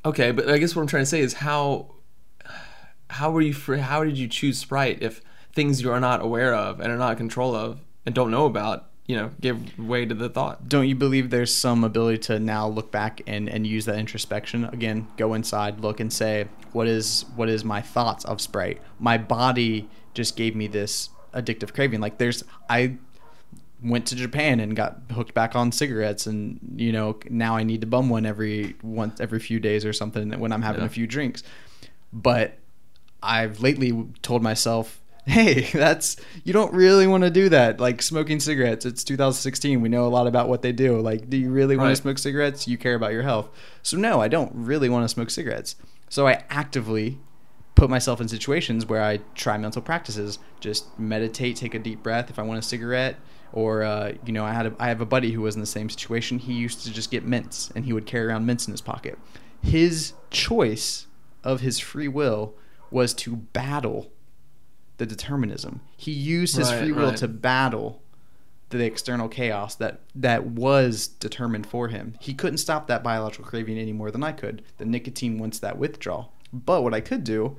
Okay, 0.04 0.32
but 0.32 0.50
I 0.50 0.58
guess 0.58 0.74
what 0.74 0.82
I'm 0.82 0.88
trying 0.88 1.02
to 1.02 1.06
say 1.06 1.20
is 1.20 1.34
how 1.34 1.94
how 3.10 3.30
were 3.30 3.40
you 3.40 3.54
fr- 3.54 3.76
how 3.76 4.04
did 4.04 4.18
you 4.18 4.28
choose 4.28 4.58
Sprite 4.58 5.02
if 5.02 5.20
things 5.52 5.80
you 5.82 5.90
are 5.90 6.00
not 6.00 6.20
aware 6.22 6.54
of 6.54 6.80
and 6.80 6.92
are 6.92 6.96
not 6.98 7.12
in 7.12 7.16
control 7.16 7.54
of 7.54 7.80
and 8.04 8.14
don't 8.14 8.30
know 8.30 8.46
about, 8.46 8.86
you 9.06 9.16
know, 9.16 9.30
give 9.40 9.78
way 9.78 10.04
to 10.04 10.14
the 10.14 10.28
thought. 10.28 10.68
don't 10.68 10.86
you 10.88 10.94
believe 10.94 11.30
there's 11.30 11.54
some 11.54 11.82
ability 11.84 12.18
to 12.18 12.38
now 12.38 12.66
look 12.68 12.90
back 12.92 13.20
and, 13.26 13.48
and 13.48 13.66
use 13.66 13.84
that 13.86 13.98
introspection 13.98 14.64
again 14.66 15.06
go 15.16 15.34
inside 15.34 15.80
look 15.80 16.00
and 16.00 16.12
say 16.12 16.46
what 16.72 16.86
is 16.86 17.24
what 17.36 17.48
is 17.48 17.64
my 17.64 17.80
thoughts 17.80 18.24
of 18.24 18.40
sprite 18.40 18.80
my 18.98 19.16
body 19.16 19.88
just 20.14 20.36
gave 20.36 20.54
me 20.56 20.66
this 20.66 21.08
addictive 21.32 21.72
craving 21.74 22.00
like 22.00 22.18
there's 22.18 22.42
i 22.68 22.96
went 23.82 24.06
to 24.06 24.16
japan 24.16 24.58
and 24.60 24.74
got 24.74 24.98
hooked 25.12 25.34
back 25.34 25.54
on 25.54 25.70
cigarettes 25.70 26.26
and 26.26 26.58
you 26.76 26.90
know 26.92 27.16
now 27.30 27.54
i 27.56 27.62
need 27.62 27.80
to 27.80 27.86
bum 27.86 28.08
one 28.08 28.24
every 28.26 28.74
once 28.82 29.20
every 29.20 29.38
few 29.38 29.60
days 29.60 29.84
or 29.84 29.92
something 29.92 30.30
when 30.40 30.50
i'm 30.52 30.62
having 30.62 30.80
Yeah. 30.80 30.86
a 30.86 30.90
few 30.90 31.06
drinks 31.06 31.42
but 32.12 32.58
I've 33.22 33.60
lately 33.60 34.06
told 34.22 34.42
myself, 34.42 35.00
hey, 35.26 35.62
that's 35.72 36.16
you 36.44 36.52
don't 36.52 36.72
really 36.72 37.06
want 37.06 37.24
to 37.24 37.30
do 37.30 37.48
that. 37.48 37.80
Like 37.80 38.02
smoking 38.02 38.40
cigarettes. 38.40 38.84
It's 38.86 39.02
2016. 39.04 39.80
We 39.80 39.88
know 39.88 40.06
a 40.06 40.08
lot 40.08 40.26
about 40.26 40.48
what 40.48 40.62
they 40.62 40.72
do. 40.72 41.00
Like, 41.00 41.28
do 41.28 41.36
you 41.36 41.50
really 41.50 41.76
want 41.76 41.88
Right. 41.88 41.96
to 41.96 42.02
smoke 42.02 42.18
cigarettes? 42.18 42.68
You 42.68 42.78
care 42.78 42.94
about 42.94 43.12
your 43.12 43.22
health. 43.22 43.48
So 43.82 43.96
no, 43.96 44.20
I 44.20 44.28
don't 44.28 44.52
really 44.54 44.88
want 44.88 45.04
to 45.04 45.08
smoke 45.08 45.30
cigarettes. 45.30 45.76
So 46.08 46.26
I 46.28 46.44
actively 46.50 47.18
put 47.74 47.90
myself 47.90 48.20
in 48.20 48.28
situations 48.28 48.86
where 48.86 49.02
I 49.02 49.18
try 49.34 49.58
mental 49.58 49.82
practices. 49.82 50.38
Just 50.60 50.98
meditate, 50.98 51.56
take 51.56 51.74
a 51.74 51.78
deep 51.78 52.02
breath. 52.02 52.30
If 52.30 52.38
I 52.38 52.42
want 52.42 52.58
a 52.58 52.62
cigarette, 52.62 53.16
or 53.52 53.82
uh, 53.82 54.12
you 54.24 54.32
know, 54.32 54.44
I 54.44 54.52
had 54.52 54.66
a, 54.66 54.74
I 54.78 54.88
have 54.88 55.00
a 55.00 55.06
buddy 55.06 55.32
who 55.32 55.42
was 55.42 55.54
in 55.56 55.60
the 55.60 55.66
same 55.66 55.90
situation. 55.90 56.38
He 56.38 56.52
used 56.54 56.84
to 56.84 56.92
just 56.92 57.10
get 57.10 57.24
mints, 57.24 57.70
and 57.74 57.84
he 57.84 57.92
would 57.92 58.06
carry 58.06 58.26
around 58.26 58.46
mints 58.46 58.66
in 58.66 58.72
his 58.72 58.80
pocket. 58.80 59.18
His 59.62 60.12
choice 60.30 61.06
of 61.44 61.60
his 61.60 61.78
free 61.78 62.08
will 62.08 62.54
was 62.90 63.14
to 63.14 63.36
battle 63.36 64.10
the 64.98 65.06
determinism. 65.06 65.80
He 65.96 66.12
used 66.12 66.56
his 66.56 66.70
Right, 66.70 66.80
free 66.80 66.92
will 66.92 67.08
right. 67.10 67.16
to 67.18 67.28
battle 67.28 68.02
the 68.70 68.84
external 68.84 69.28
chaos 69.28 69.74
that 69.76 70.00
that 70.14 70.46
was 70.46 71.06
determined 71.06 71.66
for 71.66 71.88
him. 71.88 72.14
He 72.20 72.34
couldn't 72.34 72.58
stop 72.58 72.86
that 72.88 73.04
biological 73.04 73.44
craving 73.44 73.78
any 73.78 73.92
more 73.92 74.10
than 74.10 74.24
I 74.24 74.32
could. 74.32 74.62
The 74.78 74.84
nicotine 74.84 75.38
wants 75.38 75.58
that 75.60 75.78
withdrawal. 75.78 76.32
But 76.52 76.82
what 76.82 76.94
I 76.94 77.00
could 77.00 77.22
do 77.22 77.56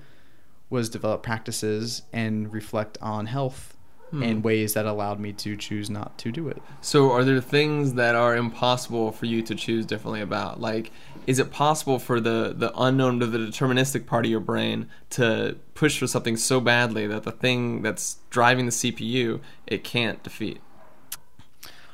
was 0.69 0.89
develop 0.89 1.24
practices 1.24 2.01
and 2.12 2.51
reflect 2.51 2.97
on 3.01 3.27
health 3.27 3.76
Hmm. 4.12 4.24
in 4.24 4.42
ways 4.42 4.74
that 4.74 4.86
allowed 4.86 5.19
me 5.19 5.33
to 5.33 5.57
choose 5.57 5.89
not 5.89 6.18
to 6.19 6.31
do 6.31 6.48
it. 6.48 6.62
So, 6.80 7.12
are 7.12 7.25
there 7.25 7.42
things 7.42 7.95
that 7.95 8.15
are 8.15 8.38
impossible 8.38 9.12
for 9.12 9.25
you 9.25 9.42
to 9.42 9.54
choose 9.54 9.86
differently 9.86 10.21
about? 10.21 10.62
Like, 10.62 10.92
is 11.25 11.39
it 11.39 11.51
possible 11.51 12.00
for 12.00 12.21
the 12.21 12.54
the 12.56 12.71
unknown 12.77 13.19
to 13.19 13.25
the 13.25 13.38
deterministic 13.38 14.06
part 14.06 14.24
of 14.24 14.31
your 14.31 14.39
brain 14.39 14.88
to 15.09 15.57
push 15.74 16.00
for 16.00 16.07
something 16.07 16.38
so 16.38 16.62
badly 16.62 17.06
that 17.06 17.24
the 17.24 17.33
thing 17.33 17.81
that's 17.81 18.19
driving 18.30 18.65
the 18.65 18.71
CPU 18.71 19.42
it 19.65 19.83
can't 19.83 20.24
defeat? 20.24 20.62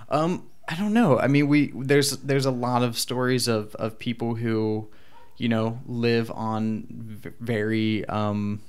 Um, 0.10 0.50
I 0.70 0.76
don't 0.76 0.94
know. 0.94 1.18
I 1.18 1.28
mean, 1.28 1.48
we 1.48 1.72
there's 1.76 2.18
there's 2.18 2.46
a 2.46 2.52
lot 2.52 2.84
of 2.84 2.98
stories 2.98 3.48
of 3.48 3.74
of 3.76 3.98
people 3.98 4.36
who, 4.36 4.88
you 5.38 5.50
know, 5.50 5.80
live 5.88 6.30
on 6.32 6.86
v- 6.90 7.32
very 7.40 8.06
um, 8.06 8.62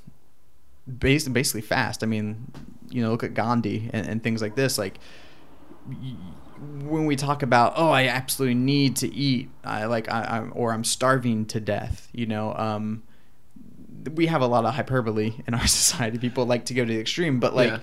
bas- 0.86 1.28
basically 1.28 1.60
fast. 1.62 2.02
I 2.02 2.06
mean, 2.06 2.50
you 2.90 3.02
know, 3.02 3.10
look 3.10 3.24
at 3.24 3.34
Gandhi 3.34 3.90
and, 3.92 4.06
and 4.06 4.22
things 4.22 4.40
like 4.42 4.54
this. 4.54 4.78
Like 4.78 4.98
when 6.86 7.06
we 7.06 7.16
talk 7.16 7.42
about, 7.42 7.74
oh, 7.76 7.90
I 7.90 8.06
absolutely 8.08 8.54
need 8.54 8.96
to 8.96 9.12
eat, 9.14 9.50
I 9.64 9.84
like, 9.86 10.10
I, 10.10 10.22
I'm 10.38 10.52
or 10.54 10.72
I'm 10.72 10.84
starving 10.84 11.46
to 11.46 11.60
death. 11.60 12.08
You 12.12 12.26
know, 12.26 12.54
um, 12.54 13.02
we 14.14 14.26
have 14.26 14.40
a 14.42 14.46
lot 14.46 14.64
of 14.64 14.74
hyperbole 14.74 15.34
in 15.46 15.54
our 15.54 15.66
society. 15.66 16.18
People 16.18 16.46
like 16.46 16.64
to 16.66 16.74
go 16.74 16.84
to 16.84 16.92
the 16.92 17.00
extreme, 17.00 17.40
but 17.40 17.54
like 17.54 17.70
Yeah. 17.70 17.78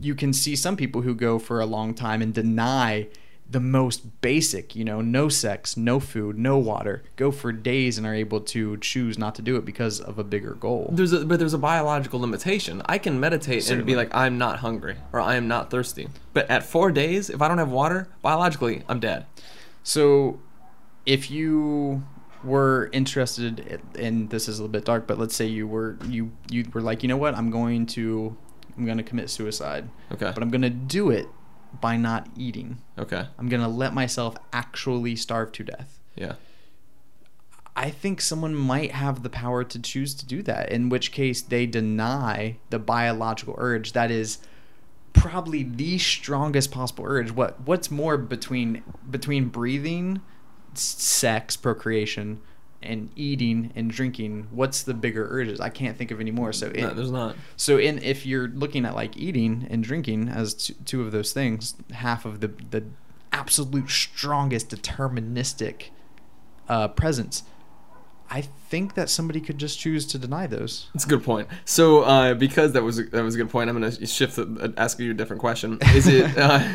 you 0.00 0.14
can 0.14 0.32
see 0.32 0.56
some 0.56 0.76
people 0.76 1.02
who 1.02 1.14
go 1.14 1.38
for 1.38 1.60
a 1.60 1.66
long 1.66 1.94
time 1.94 2.22
and 2.22 2.32
deny 2.34 3.08
the 3.54 3.60
most 3.60 4.20
basic, 4.20 4.74
you 4.74 4.84
know, 4.84 5.00
no 5.00 5.28
sex, 5.28 5.76
no 5.76 6.00
food, 6.00 6.36
no 6.36 6.58
water, 6.58 7.04
go 7.14 7.30
for 7.30 7.52
days 7.52 7.96
and 7.96 8.04
are 8.06 8.12
able 8.14 8.40
to 8.40 8.76
choose 8.78 9.16
not 9.16 9.36
to 9.36 9.42
do 9.42 9.54
it 9.56 9.64
because 9.64 10.00
of 10.00 10.18
a 10.18 10.24
bigger 10.24 10.54
goal. 10.54 10.90
There's 10.92 11.12
a 11.12 11.24
but 11.24 11.38
there's 11.38 11.54
a 11.54 11.58
biological 11.58 12.18
limitation. 12.20 12.82
I 12.86 12.98
can 12.98 13.20
meditate 13.20 13.70
and 13.70 13.86
be 13.86 13.94
like, 13.94 14.12
I'm 14.12 14.38
not 14.38 14.58
hungry 14.58 14.96
or 15.12 15.20
I 15.20 15.36
am 15.36 15.46
not 15.46 15.70
thirsty. 15.70 16.08
But 16.32 16.50
at 16.50 16.64
four 16.64 16.90
days, 16.90 17.30
if 17.30 17.40
I 17.40 17.46
don't 17.46 17.58
have 17.58 17.70
water, 17.70 18.08
biologically, 18.22 18.82
I'm 18.88 18.98
dead. 18.98 19.24
So, 19.84 20.40
if 21.06 21.30
you 21.30 22.02
were 22.42 22.90
interested 22.92 23.80
in 23.94 24.28
this 24.28 24.48
is 24.48 24.58
a 24.58 24.62
little 24.62 24.72
bit 24.72 24.84
dark, 24.84 25.06
but 25.06 25.16
let's 25.18 25.36
say 25.36 25.46
you 25.46 25.68
were 25.68 25.96
you 26.08 26.32
you 26.50 26.64
were 26.72 26.80
like, 26.82 27.02
you 27.04 27.08
know 27.08 27.16
what, 27.16 27.36
I'm 27.36 27.50
going 27.50 27.86
to 27.86 28.36
I'm 28.76 28.84
going 28.84 28.98
to 28.98 29.04
commit 29.04 29.30
suicide, 29.30 29.88
Okay. 30.10 30.32
but 30.34 30.42
I'm 30.42 30.50
going 30.50 30.62
to 30.62 30.70
do 30.70 31.10
it 31.10 31.28
by 31.80 31.96
not 31.96 32.28
eating. 32.36 32.78
Okay. 32.98 33.26
I'm 33.38 33.48
going 33.48 33.62
to 33.62 33.68
let 33.68 33.94
myself 33.94 34.36
actually 34.52 35.16
starve 35.16 35.52
to 35.52 35.64
death. 35.64 35.98
Yeah. 36.14 36.34
I 37.76 37.90
think 37.90 38.20
someone 38.20 38.54
might 38.54 38.92
have 38.92 39.22
the 39.22 39.30
power 39.30 39.64
to 39.64 39.78
choose 39.80 40.14
to 40.14 40.26
do 40.26 40.42
that, 40.44 40.70
in 40.70 40.88
which 40.88 41.10
case 41.10 41.42
they 41.42 41.66
deny 41.66 42.58
the 42.70 42.78
biological 42.78 43.56
urge 43.58 43.92
that 43.92 44.10
is 44.10 44.38
probably 45.12 45.62
the 45.64 45.98
strongest 45.98 46.70
possible 46.70 47.04
urge. 47.06 47.32
What 47.32 47.60
what's 47.62 47.90
more 47.90 48.16
between 48.16 48.84
between 49.10 49.48
breathing, 49.48 50.20
sex, 50.74 51.56
procreation, 51.56 52.40
and 52.84 53.10
eating 53.16 53.72
and 53.74 53.90
drinking? 53.90 54.48
What's 54.50 54.82
the 54.82 54.94
bigger 54.94 55.26
urges? 55.30 55.60
I 55.60 55.68
can't 55.70 55.96
think 55.96 56.10
of 56.10 56.20
any 56.20 56.30
more. 56.30 56.52
So 56.52 56.68
No, 56.68 56.94
there's 56.94 57.10
not. 57.10 57.36
so 57.56 57.78
in 57.78 57.98
if 58.02 58.24
you're 58.26 58.48
looking 58.48 58.84
at 58.84 58.94
like 58.94 59.16
eating 59.16 59.66
and 59.70 59.82
drinking 59.82 60.28
as 60.28 60.54
t- 60.54 60.76
two 60.84 61.02
of 61.02 61.12
those 61.12 61.32
things, 61.32 61.74
half 61.92 62.24
of 62.24 62.40
the 62.40 62.48
the 62.70 62.84
absolute 63.32 63.90
strongest 63.90 64.70
deterministic 64.70 65.86
uh, 66.68 66.88
presence, 66.88 67.42
I 68.30 68.40
think 68.42 68.94
that 68.94 69.10
somebody 69.10 69.40
could 69.40 69.58
just 69.58 69.78
choose 69.78 70.06
to 70.06 70.18
deny 70.18 70.46
those. 70.46 70.88
That's 70.94 71.04
a 71.04 71.08
good 71.08 71.22
point. 71.22 71.48
So, 71.64 72.02
uh, 72.02 72.34
because 72.34 72.72
that 72.72 72.82
was 72.82 72.98
a, 72.98 73.04
that 73.04 73.22
was 73.22 73.34
a 73.34 73.38
good 73.38 73.50
point, 73.50 73.68
I'm 73.68 73.78
going 73.78 73.90
to 73.90 74.06
shift, 74.06 74.36
the, 74.36 74.58
uh, 74.60 74.80
ask 74.80 74.98
you 74.98 75.10
a 75.10 75.14
different 75.14 75.40
question. 75.40 75.78
Is 75.94 76.06
it 76.08 76.36
uh, 76.38 76.66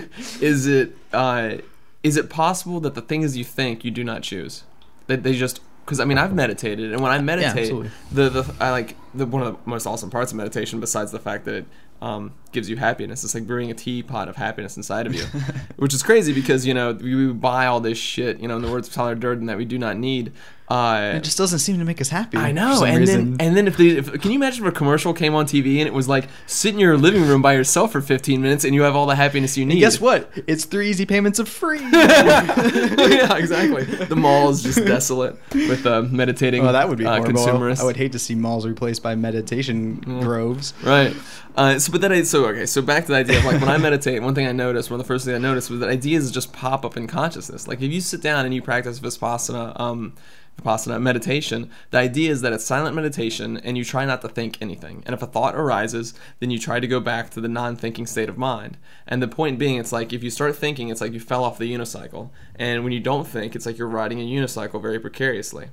is 0.42 0.68
it 0.68 0.96
uh, 1.12 1.58
is 2.04 2.18
it 2.18 2.30
possible 2.30 2.80
that 2.82 2.96
the 2.96 3.02
things 3.02 3.36
you 3.36 3.44
think 3.44 3.84
you 3.84 3.92
do 3.92 4.04
not 4.04 4.22
choose, 4.22 4.64
that 5.08 5.24
they 5.24 5.34
just 5.34 5.60
because 5.90 6.00
I 6.00 6.06
mean 6.06 6.20
I've 6.20 6.36
meditated, 6.36 6.94
and 6.94 7.02
when 7.02 7.12
I 7.12 7.18
meditate, 7.18 7.64
absolutely. 7.64 7.90
the 8.12 8.30
the 8.30 8.56
I 8.60 8.70
like 8.70 8.96
the 9.16 9.26
one 9.26 9.42
of 9.42 9.54
the 9.54 9.60
most 9.68 9.88
awesome 9.88 10.12
parts 10.12 10.32
of 10.32 10.38
meditation, 10.38 10.80
besides 10.80 11.12
the 11.12 11.18
fact 11.18 11.46
that 11.46 11.56
it 11.56 11.66
um, 12.00 12.32
gives 12.52 12.70
you 12.70 12.78
happiness. 12.78 13.24
It's 13.24 13.34
like 13.34 13.48
brewing 13.48 13.72
a 13.72 13.74
teapot 13.74 14.30
of 14.30 14.36
happiness 14.36 14.78
inside 14.78 15.08
of 15.08 15.16
you, 15.16 15.24
which 15.78 15.96
is 15.96 16.04
crazy 16.04 16.32
because 16.32 16.68
you 16.68 16.76
know 16.76 16.94
we, 16.94 17.16
we 17.16 17.34
buy 17.34 17.66
all 17.66 17.80
this 17.80 17.98
shit. 17.98 18.40
You 18.40 18.48
know, 18.48 18.58
in 18.58 18.62
the 18.62 18.70
words 18.70 18.88
of 18.88 18.94
Tyler 18.94 19.16
Durden, 19.16 19.48
that 19.48 19.58
we 19.58 19.66
do 19.66 19.80
not 19.80 19.98
need. 19.98 20.32
Uh, 20.70 21.14
It 21.16 21.24
just 21.24 21.38
doesn't 21.38 21.60
seem 21.60 21.80
to 21.80 21.86
make 21.86 22.00
us 22.00 22.10
happy. 22.10 22.38
I 22.38 22.52
know, 22.52 22.84
and 22.84 23.00
reason. 23.00 23.38
then 23.38 23.48
and 23.48 23.58
then 23.58 23.68
if 23.68 23.76
the 23.76 23.98
if, 23.98 24.22
can 24.22 24.30
you 24.30 24.38
imagine 24.38 24.64
if 24.66 24.72
a 24.72 24.76
commercial 24.76 25.14
came 25.14 25.34
on 25.34 25.46
TV 25.48 25.80
and 25.80 25.88
it 25.88 25.94
was 25.94 26.08
like 26.08 26.28
sit 26.46 26.74
in 26.76 26.80
your 26.80 26.96
living 26.96 27.24
room 27.24 27.42
by 27.42 27.54
yourself 27.54 27.92
for 27.92 28.02
15 28.02 28.40
minutes 28.40 28.64
and 28.64 28.76
you 28.76 28.84
have 28.84 28.96
all 28.96 29.08
the 29.08 29.16
happiness 29.16 29.58
you 29.58 29.66
need? 29.66 29.80
guess 29.80 30.00
what? 30.00 30.30
It's 30.46 30.66
three 30.66 30.90
easy 30.90 31.08
payments 31.08 31.40
of 31.40 31.50
free. 31.50 31.80
yeah, 31.92 33.36
exactly. 33.36 33.84
The 33.84 34.16
mall 34.16 34.50
is 34.50 34.62
just 34.62 34.86
desolate 34.86 35.38
with 35.54 35.86
uh, 35.86 36.04
meditating. 36.04 36.66
Oh, 36.66 36.72
that 36.72 36.88
would 36.88 36.98
be 36.98 37.06
uh, 37.06 37.18
horrible. 37.18 37.34
consumerists. 37.34 37.82
I 37.82 37.86
would 37.86 37.98
hate 37.98 38.12
to 38.12 38.20
see 38.20 38.36
malls 38.36 38.68
replaced 38.68 39.02
by 39.02 39.16
meditation 39.16 39.96
groves. 40.22 40.74
Right. 40.84 41.16
Uh, 41.56 41.80
so, 41.80 41.92
but 41.92 42.02
then 42.02 42.12
I 42.12 42.24
so 42.24 42.46
okay. 42.46 42.66
So 42.66 42.82
back 42.82 43.06
to 43.06 43.12
the 43.12 43.18
idea 43.18 43.40
of 43.40 43.46
like 43.46 43.60
when 43.60 43.70
I 43.70 43.78
meditate, 43.78 44.22
one 44.22 44.36
thing 44.36 44.48
I 44.48 44.52
noticed, 44.52 44.90
one 44.92 45.00
of 45.00 45.06
the 45.06 45.08
first 45.08 45.26
things 45.26 45.36
I 45.36 45.40
noticed 45.40 45.70
was 45.70 45.80
that 45.80 45.90
ideas 45.90 46.32
just 46.32 46.54
pop 46.54 46.86
up 46.86 46.96
in 46.96 47.08
consciousness. 47.08 47.68
Like 47.68 47.82
if 47.82 47.92
you 47.92 48.02
sit 48.02 48.22
down 48.22 48.46
and 48.46 48.54
you 48.54 48.62
practice 48.62 49.00
vipassana, 49.00 49.78
um, 49.80 50.14
vipassana 50.62 51.02
meditation, 51.02 51.70
the 51.92 51.98
idea 51.98 52.32
is 52.32 52.42
that 52.42 52.54
it's 52.54 52.66
silent 52.66 52.96
meditation 52.96 53.58
and 53.58 53.78
you 53.78 53.84
try 53.84 54.06
not 54.06 54.22
to 54.22 54.30
think 54.30 54.62
anything. 54.62 55.04
And 55.06 55.14
if 55.14 55.22
a 55.22 55.28
thought 55.28 55.56
arises, 55.56 56.14
then 56.40 56.52
you 56.52 56.60
try 56.60 56.80
to 56.80 56.88
go 56.88 57.00
back 57.00 57.30
to 57.32 57.42
the 57.42 57.48
non-thinking 57.48 58.08
state 58.08 58.30
of 58.30 58.38
mind. 58.38 58.78
And 59.08 59.22
the 59.22 59.28
point 59.28 59.60
being, 59.60 59.78
it's 59.78 59.92
like 59.92 60.14
if 60.14 60.24
you 60.24 60.30
start 60.30 60.56
thinking, 60.56 60.90
it's 60.90 61.02
like 61.02 61.14
you 61.14 61.20
fell 61.20 61.44
off 61.44 61.58
the 61.58 61.72
unicycle, 61.74 62.30
and 62.56 62.84
when 62.84 62.94
you 62.94 63.00
don't 63.00 63.28
think, 63.28 63.56
it's 63.56 63.66
like 63.66 63.78
you're 63.78 63.88
riding 63.88 64.20
a 64.20 64.24
unicycle 64.24 64.82
very 64.82 65.00
precariously. 65.00 65.70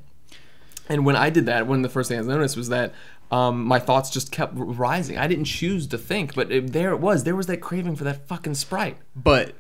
And 0.89 1.05
when 1.05 1.17
I 1.17 1.31
did 1.31 1.47
that, 1.47 1.67
one 1.67 1.79
of 1.79 1.83
the 1.83 1.89
first 1.89 2.09
things 2.09 2.29
I 2.29 2.33
noticed 2.33 2.57
was 2.57 2.69
that 2.69 2.95
um, 3.31 3.65
my 3.65 3.79
thoughts 3.79 4.11
just 4.11 4.31
kept 4.31 4.53
rising. 4.55 5.19
I 5.19 5.27
didn't 5.27 5.47
choose 5.47 5.87
to 5.89 5.99
think, 5.99 6.35
but 6.35 6.53
it, 6.53 6.73
there 6.73 6.91
it 6.91 7.01
was. 7.01 7.25
There 7.25 7.35
was 7.35 7.47
that 7.47 7.59
craving 7.59 7.97
for 7.97 8.05
that 8.05 8.29
fucking 8.29 8.55
sprite. 8.55 8.99
But 9.17 9.55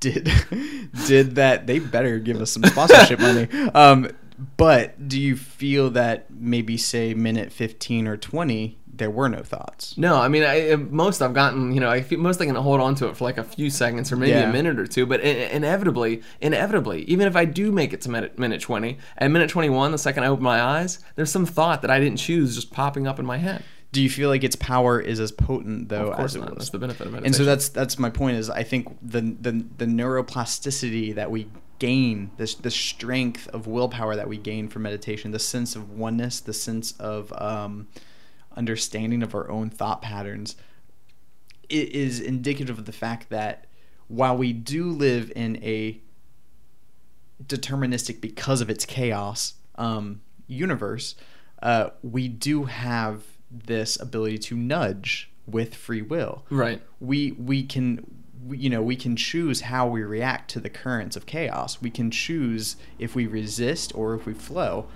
did 0.00 0.24
did 1.06 1.36
that? 1.36 1.66
They 1.66 1.78
better 1.78 2.18
give 2.18 2.40
us 2.40 2.50
some 2.50 2.64
sponsorship 2.64 3.20
money. 3.20 3.48
Um, 3.74 4.08
but 4.56 5.08
do 5.08 5.20
you 5.20 5.36
feel 5.36 5.90
that 5.90 6.30
maybe 6.30 6.76
say 6.76 7.14
minute 7.14 7.52
fifteen 7.52 8.06
or 8.06 8.16
twenty, 8.16 8.78
there 8.94 9.10
were 9.10 9.28
no 9.28 9.42
thoughts? 9.42 9.96
No, 9.98 10.16
I 10.16 10.28
mean, 10.28 10.42
I, 10.44 10.74
most 10.76 11.22
I've 11.22 11.34
gotten, 11.34 11.72
you 11.72 11.80
know, 11.80 11.88
I 11.90 12.02
feel, 12.02 12.18
most 12.18 12.40
I 12.40 12.46
can 12.46 12.54
hold 12.54 12.80
on 12.80 12.94
to 12.96 13.08
it 13.08 13.16
for 13.16 13.24
like 13.24 13.38
a 13.38 13.44
few 13.44 13.70
seconds 13.70 14.12
or 14.12 14.16
maybe 14.16 14.32
Yeah. 14.32 14.48
a 14.50 14.52
minute 14.52 14.78
or 14.78 14.86
two. 14.86 15.06
But 15.06 15.20
i- 15.20 15.24
inevitably, 15.24 16.22
inevitably, 16.40 17.02
even 17.04 17.26
if 17.26 17.36
I 17.36 17.44
do 17.44 17.72
make 17.72 17.92
it 17.92 18.00
to 18.02 18.10
minute, 18.10 18.38
minute 18.38 18.60
20, 18.60 18.98
at 19.18 19.30
minute 19.30 19.48
21, 19.50 19.92
the 19.92 19.98
second 19.98 20.24
I 20.24 20.26
open 20.28 20.44
my 20.44 20.60
eyes, 20.60 20.98
there's 21.16 21.30
some 21.32 21.46
thought 21.46 21.82
that 21.82 21.90
I 21.90 21.98
didn't 22.00 22.18
choose 22.18 22.54
just 22.54 22.70
popping 22.70 23.06
up 23.06 23.18
in 23.18 23.24
my 23.26 23.38
head. 23.38 23.62
Do 23.92 24.00
you 24.02 24.08
feel 24.08 24.30
like 24.30 24.42
its 24.42 24.56
power 24.56 24.98
is 25.00 25.20
as 25.20 25.30
potent 25.32 25.90
though 25.90 26.08
of 26.08 26.16
course 26.16 26.32
as 26.32 26.36
it 26.36 26.40
not. 26.40 26.48
was? 26.50 26.58
That's 26.58 26.70
the 26.70 26.78
benefit 26.78 27.06
of 27.06 27.12
meditation. 27.12 27.26
and 27.26 27.34
so 27.34 27.44
that's 27.44 27.68
that's 27.68 27.98
my 27.98 28.08
point 28.08 28.38
is 28.38 28.48
I 28.48 28.62
think 28.62 28.88
the 29.02 29.20
the 29.20 29.64
the 29.76 29.84
neuroplasticity 29.84 31.14
that 31.14 31.30
we 31.30 31.46
gain 31.82 32.30
this 32.36 32.54
the 32.54 32.70
strength 32.70 33.48
of 33.48 33.66
willpower 33.66 34.14
that 34.14 34.28
we 34.28 34.36
gain 34.36 34.68
from 34.68 34.82
meditation 34.82 35.32
the 35.32 35.38
sense 35.38 35.74
of 35.74 35.90
oneness 35.90 36.38
the 36.38 36.52
sense 36.52 36.92
of 36.92 37.32
um, 37.40 37.88
understanding 38.56 39.20
of 39.20 39.34
our 39.34 39.50
own 39.50 39.68
thought 39.68 40.00
patterns 40.00 40.54
it 41.68 41.88
is 41.88 42.20
indicative 42.20 42.78
of 42.78 42.84
the 42.84 42.92
fact 42.92 43.30
that 43.30 43.66
while 44.06 44.36
we 44.36 44.52
do 44.52 44.90
live 44.90 45.32
in 45.34 45.56
a 45.64 46.00
deterministic 47.42 48.20
because 48.20 48.60
of 48.60 48.70
its 48.70 48.84
chaos 48.84 49.54
um, 49.76 50.20
universe, 50.46 51.14
uh, 51.62 51.90
we 52.02 52.28
do 52.28 52.64
have 52.64 53.24
this 53.50 53.98
ability 54.00 54.38
to 54.38 54.56
nudge 54.56 55.30
with 55.46 55.74
free 55.74 56.02
will. 56.02 56.44
right. 56.50 56.80
We 57.00 57.32
we 57.32 57.64
can 57.64 58.21
you 58.50 58.70
know 58.70 58.82
we 58.82 58.96
can 58.96 59.16
choose 59.16 59.62
how 59.62 59.86
we 59.86 60.02
react 60.02 60.50
to 60.50 60.60
the 60.60 60.70
currents 60.70 61.16
of 61.16 61.26
chaos. 61.26 61.80
We 61.80 61.90
can 61.90 62.10
choose 62.10 62.76
if 62.98 63.14
we 63.14 63.26
resist 63.26 63.94
or 63.94 64.14
if 64.14 64.26
we 64.26 64.34
flow. 64.34 64.86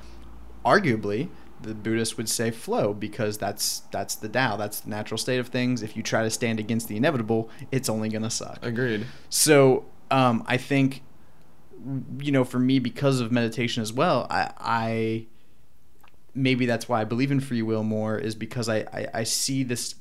Arguably, 0.65 1.29
the 1.61 1.75
Buddhist 1.75 2.17
would 2.17 2.29
say 2.29 2.51
flow 2.51 2.93
because 2.93 3.39
that's 3.39 3.81
that's 3.93 4.15
the 4.17 4.29
Tao. 4.29 4.57
That's 4.57 4.81
the 4.81 4.91
natural 4.91 5.19
state 5.19 5.39
of 5.39 5.49
things. 5.49 5.83
If 5.83 5.97
you 5.97 6.03
try 6.03 6.23
to 6.23 6.31
stand 6.31 6.59
against 6.59 6.89
the 6.89 6.97
inevitable, 6.97 7.51
it's 7.71 7.89
only 7.89 8.09
gonna 8.09 8.31
suck. 8.31 8.65
Agreed. 8.65 9.07
So 9.29 9.85
um, 10.11 10.45
I 10.47 10.57
think, 10.57 11.03
you 12.19 12.33
know, 12.33 12.45
for 12.45 12.59
me, 12.59 12.79
because 12.79 13.21
of 13.21 13.33
meditation 13.33 13.83
as 13.83 13.93
well, 13.93 14.27
I, 14.31 14.53
I 14.59 15.27
maybe 16.35 16.67
that's 16.67 16.89
why 16.89 17.01
I 17.01 17.05
believe 17.05 17.31
in 17.31 17.41
free 17.41 17.63
will 17.63 17.83
more 17.83 18.19
is 18.19 18.35
because 18.35 18.69
I, 18.69 18.79
I, 18.93 19.07
I 19.15 19.23
see 19.25 19.63
this 19.63 19.95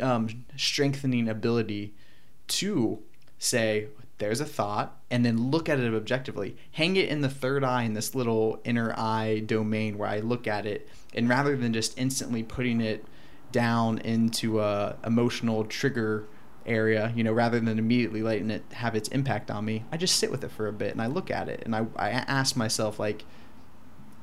um, 0.00 0.44
strengthening 0.56 1.28
ability 1.28 1.94
to 2.50 3.00
say, 3.38 3.88
there's 4.18 4.40
a 4.40 4.46
thought, 4.46 5.00
and 5.10 5.24
then 5.24 5.50
look 5.50 5.68
at 5.68 5.80
it 5.80 5.94
objectively. 5.94 6.56
Hang 6.72 6.96
it 6.96 7.08
in 7.08 7.22
the 7.22 7.28
third 7.28 7.64
eye 7.64 7.84
in 7.84 7.94
this 7.94 8.14
little 8.14 8.60
inner 8.64 8.92
eye 8.96 9.40
domain 9.40 9.96
where 9.96 10.08
I 10.08 10.20
look 10.20 10.46
at 10.46 10.66
it, 10.66 10.88
and 11.14 11.28
rather 11.28 11.56
than 11.56 11.72
just 11.72 11.98
instantly 11.98 12.42
putting 12.42 12.80
it 12.80 13.04
down 13.50 13.98
into 13.98 14.60
a 14.60 14.96
emotional 15.04 15.64
trigger 15.64 16.26
area, 16.66 17.12
you 17.16 17.24
know, 17.24 17.32
rather 17.32 17.58
than 17.58 17.78
immediately 17.78 18.22
letting 18.22 18.50
it 18.50 18.62
have 18.72 18.94
its 18.94 19.08
impact 19.08 19.50
on 19.50 19.64
me, 19.64 19.84
I 19.90 19.96
just 19.96 20.16
sit 20.16 20.30
with 20.30 20.44
it 20.44 20.50
for 20.50 20.68
a 20.68 20.72
bit 20.72 20.92
and 20.92 21.00
I 21.00 21.06
look 21.06 21.30
at 21.30 21.48
it 21.48 21.62
and 21.64 21.74
I, 21.74 21.86
I 21.96 22.10
ask 22.10 22.56
myself 22.56 22.98
like 22.98 23.24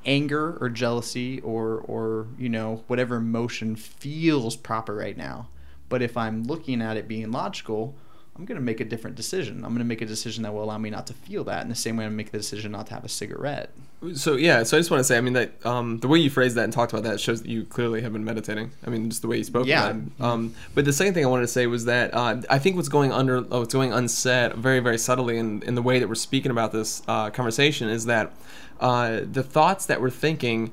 anger 0.06 0.58
or 0.62 0.70
jealousy 0.70 1.42
or 1.42 1.80
or 1.80 2.28
you 2.38 2.48
know 2.48 2.84
whatever 2.88 3.18
emotion 3.18 3.76
feels 3.76 4.56
proper 4.56 4.96
right 4.96 5.18
now. 5.18 5.50
But 5.90 6.02
if 6.02 6.18
I'm 6.18 6.44
looking 6.44 6.82
at 6.82 6.98
it 6.98 7.08
being 7.08 7.32
logical, 7.32 7.96
I'm 8.38 8.46
going 8.46 8.58
to 8.58 8.64
make 8.64 8.80
a 8.80 8.86
different 8.86 9.16
decision. 9.16 9.58
I'm 9.58 9.72
going 9.72 9.80
to 9.80 9.84
make 9.86 10.02
a 10.02 10.06
decision 10.06 10.44
that 10.44 10.54
will 10.54 10.64
allow 10.64 10.78
me 10.78 10.90
not 10.90 11.08
to 11.08 11.14
feel 11.14 11.44
that 11.46 11.64
in 11.64 11.70
the 11.70 11.76
same 11.76 11.98
way 11.98 12.06
I 12.06 12.10
make 12.10 12.32
the 12.32 12.38
decision 12.38 12.72
not 12.72 12.88
to 12.88 12.94
have 12.94 13.04
a 13.04 13.10
cigarette. 13.10 13.72
So 14.14 14.36
yeah, 14.36 14.62
so 14.62 14.78
I 14.78 14.80
just 14.80 14.92
want 14.92 15.00
to 15.00 15.04
say, 15.06 15.18
I 15.18 15.22
mean 15.22 15.34
that 15.34 15.66
um, 15.66 15.98
the 16.00 16.08
way 16.08 16.20
you 16.20 16.30
phrased 16.30 16.56
that 16.56 16.64
and 16.66 16.72
talked 16.72 16.94
about 16.94 17.04
that 17.06 17.20
shows 17.20 17.42
that 17.42 17.50
you 17.50 17.64
clearly 17.64 18.02
have 18.04 18.14
been 18.14 18.24
meditating. 18.24 18.72
I 18.86 18.92
mean, 18.92 19.10
just 19.10 19.24
the 19.24 19.28
way 19.28 19.38
you 19.38 19.44
spoke 19.44 19.66
Yeah. 19.66 19.90
about 19.90 19.96
it. 19.96 20.22
Um, 20.24 20.54
but 20.76 20.86
the 20.86 20.94
second 20.94 21.16
thing 21.16 21.26
I 21.26 21.28
wanted 21.28 21.44
to 21.44 21.48
say 21.48 21.66
was 21.66 21.86
that 21.86 22.14
uh, 22.14 22.42
I 22.48 22.60
think 22.60 22.76
what's 22.76 22.90
going 22.90 23.12
under, 23.12 23.38
oh, 23.50 23.62
what's 23.62 23.74
going 23.74 23.92
unsaid, 23.94 24.54
very 24.54 24.82
very 24.82 25.00
subtly 25.00 25.40
in, 25.40 25.64
in 25.64 25.74
the 25.74 25.82
way 25.82 25.98
that 25.98 26.08
we're 26.08 26.14
speaking 26.14 26.52
about 26.52 26.72
this 26.72 27.02
uh, 27.08 27.32
conversation 27.32 27.90
is 27.90 28.06
that 28.06 28.32
uh, 28.80 29.22
the 29.32 29.42
thoughts 29.42 29.88
that 29.88 30.00
we're 30.00 30.12
thinking 30.12 30.72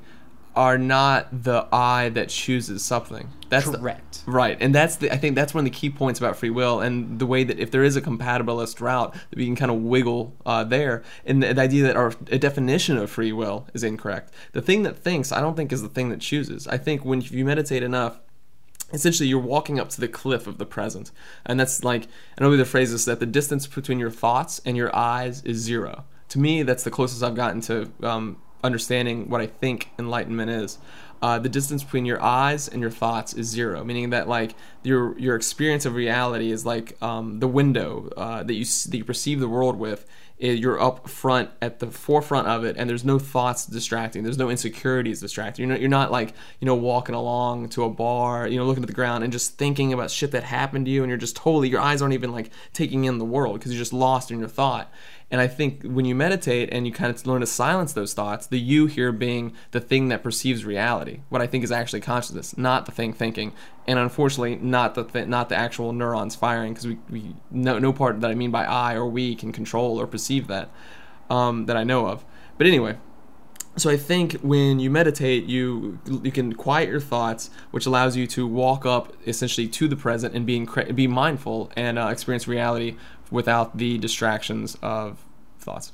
are 0.55 0.77
not 0.77 1.43
the 1.43 1.67
I 1.71 2.09
that 2.09 2.29
chooses 2.29 2.83
something. 2.83 3.29
That's 3.49 3.69
the- 3.69 3.77
Correct. 3.77 4.23
Right, 4.25 4.57
and 4.59 4.73
that's 4.73 4.95
the 4.95 5.11
I 5.11 5.17
think 5.17 5.35
that's 5.35 5.53
one 5.53 5.65
of 5.65 5.71
the 5.71 5.77
key 5.77 5.89
points 5.91 6.19
about 6.19 6.35
free 6.35 6.49
will, 6.49 6.79
and 6.79 7.19
the 7.19 7.27
way 7.27 7.43
that 7.43 7.59
if 7.59 7.69
there 7.69 7.83
is 7.83 7.95
a 7.95 8.01
compatibilist 8.01 8.81
route, 8.81 9.13
that 9.13 9.37
we 9.37 9.45
can 9.45 9.55
kind 9.55 9.69
of 9.69 9.77
wiggle 9.77 10.35
uh, 10.45 10.63
there, 10.63 11.03
and 11.25 11.43
the, 11.43 11.53
the 11.53 11.61
idea 11.61 11.83
that 11.83 11.95
our 11.95 12.11
a 12.31 12.39
definition 12.39 12.97
of 12.97 13.11
free 13.11 13.31
will 13.31 13.67
is 13.75 13.83
incorrect. 13.83 14.33
The 14.53 14.63
thing 14.63 14.81
that 14.83 14.97
thinks, 14.97 15.31
I 15.31 15.41
don't 15.41 15.55
think, 15.55 15.71
is 15.71 15.83
the 15.83 15.89
thing 15.89 16.09
that 16.09 16.21
chooses. 16.21 16.67
I 16.67 16.77
think 16.77 17.05
when 17.05 17.21
you 17.21 17.45
meditate 17.45 17.83
enough, 17.83 18.19
essentially 18.93 19.29
you're 19.29 19.39
walking 19.39 19.79
up 19.79 19.89
to 19.89 20.01
the 20.01 20.07
cliff 20.07 20.47
of 20.47 20.57
the 20.57 20.65
present, 20.65 21.11
and 21.45 21.59
that's 21.59 21.83
like 21.83 22.07
I 22.39 22.43
know 22.43 22.57
the 22.57 22.65
phrase 22.65 22.93
is 22.93 23.05
that 23.05 23.19
the 23.19 23.27
distance 23.27 23.67
between 23.67 23.99
your 23.99 24.11
thoughts 24.11 24.59
and 24.65 24.75
your 24.75 24.95
eyes 24.95 25.43
is 25.43 25.57
zero. 25.57 26.05
To 26.29 26.39
me, 26.39 26.63
that's 26.63 26.83
the 26.83 26.91
closest 26.91 27.21
I've 27.21 27.35
gotten 27.35 27.61
to 27.61 27.91
um, 28.01 28.37
understanding 28.65 29.29
what 29.29 29.41
I 29.41 29.47
think 29.47 29.89
enlightenment 29.99 30.49
is. 30.51 30.77
Uh, 31.21 31.39
the 31.39 31.49
distance 31.49 31.83
between 31.83 32.05
your 32.05 32.21
eyes 32.21 32.67
and 32.67 32.81
your 32.81 32.91
thoughts 32.91 33.33
is 33.33 33.47
zero, 33.47 33.83
meaning 33.83 34.09
that 34.11 34.27
like 34.27 34.53
your 34.83 35.17
your 35.17 35.35
experience 35.35 35.85
of 35.85 35.95
reality 35.95 36.51
is 36.51 36.65
like 36.65 37.01
um, 37.01 37.39
the 37.39 37.47
window 37.47 38.09
uh, 38.17 38.43
that 38.43 38.53
you 38.53 38.65
that 38.65 38.97
you 38.97 39.05
perceive 39.05 39.39
the 39.39 39.47
world 39.47 39.77
with. 39.79 40.05
i- 40.43 40.47
You're 40.47 40.79
up 40.79 41.09
front 41.09 41.49
at 41.61 41.79
the 41.79 41.87
forefront 41.87 42.47
of 42.47 42.65
it, 42.65 42.75
and 42.77 42.87
there's 42.89 43.05
no 43.05 43.17
thoughts 43.17 43.65
distracting. 43.65 44.23
There's 44.23 44.37
no 44.37 44.49
insecurities 44.49 45.21
distracting. 45.21 45.63
You're 45.63 45.71
not, 45.75 45.79
you're 45.81 45.89
not 45.89 46.11
like 46.11 46.33
you 46.59 46.65
know 46.65 46.75
walking 46.75 47.15
along 47.15 47.69
to 47.69 47.85
a 47.85 47.89
bar, 47.89 48.45
you 48.47 48.57
know, 48.57 48.65
looking 48.65 48.83
at 48.83 48.87
the 48.87 48.93
ground 49.01 49.23
and 49.23 49.31
just 49.33 49.57
thinking 49.57 49.93
about 49.93 50.11
shit 50.11 50.31
that 50.31 50.43
happened 50.43 50.85
to 50.87 50.91
you, 50.91 51.01
and 51.01 51.09
you're 51.09 51.17
just 51.17 51.37
totally 51.37 51.69
your 51.69 51.81
eyes 51.81 52.01
aren't 52.03 52.13
even 52.13 52.33
like 52.33 52.51
taking 52.73 53.05
in 53.05 53.17
the 53.19 53.25
world 53.25 53.53
because 53.57 53.71
you're 53.71 53.81
just 53.81 53.93
lost 53.93 54.29
in 54.31 54.37
your 54.39 54.49
thought. 54.49 54.91
And 55.31 55.41
I 55.41 55.47
think 55.47 55.83
when 55.83 56.05
you 56.05 56.13
meditate 56.13 56.69
and 56.71 56.85
you 56.85 56.93
kind 56.93 57.13
of 57.13 57.25
learn 57.25 57.41
to 57.41 57.47
silence 57.47 57.93
those 57.93 58.13
thoughts, 58.13 58.45
the 58.45 58.59
you 58.59 58.85
here 58.85 59.11
being 59.11 59.53
the 59.71 59.79
thing 59.79 60.09
that 60.09 60.21
perceives 60.21 60.65
reality, 60.65 61.21
what 61.29 61.41
I 61.41 61.47
think 61.47 61.63
is 61.63 61.71
actually 61.71 62.01
consciousness, 62.01 62.57
not 62.57 62.85
the 62.85 62.91
thing 62.91 63.11
thinking, 63.11 63.51
and 63.87 63.97
unfortunately 63.97 64.55
not 64.57 64.93
the 64.93 65.03
th- 65.03 65.27
not 65.27 65.49
the 65.49 65.55
actual 65.55 65.93
neurons 65.93 66.35
firing, 66.35 66.73
because 66.73 66.87
we, 66.87 66.99
we 67.09 67.35
no 67.49 67.79
no 67.79 67.91
part 67.91 68.21
that 68.21 68.29
I 68.29 68.35
mean 68.35 68.51
by 68.51 68.65
I 68.65 68.93
or 68.93 69.07
we 69.07 69.35
can 69.35 69.51
control 69.51 69.99
or 69.99 70.05
perceive 70.05 70.47
that 70.47 70.69
um, 71.29 71.65
that 71.65 71.75
I 71.75 71.83
know 71.83 72.07
of. 72.07 72.23
But 72.57 72.67
anyway, 72.67 72.97
so 73.77 73.89
I 73.89 73.97
think 73.97 74.39
when 74.41 74.79
you 74.79 74.89
meditate, 74.89 75.45
you 75.45 75.99
you 76.23 76.31
can 76.31 76.53
quiet 76.53 76.87
your 76.87 77.01
thoughts, 77.01 77.49
which 77.71 77.85
allows 77.85 78.15
you 78.15 78.25
to 78.27 78.47
walk 78.47 78.85
up 78.85 79.11
essentially 79.25 79.67
to 79.67 79.87
the 79.87 79.97
present 79.97 80.33
and 80.35 80.45
being 80.45 80.69
be 80.93 81.07
mindful 81.07 81.71
and 81.75 81.99
uh, 81.99 82.07
experience 82.07 82.47
reality 82.47 82.95
without 83.31 83.77
the 83.77 83.97
distractions 83.97 84.77
of 84.81 85.23
thoughts. 85.59 85.91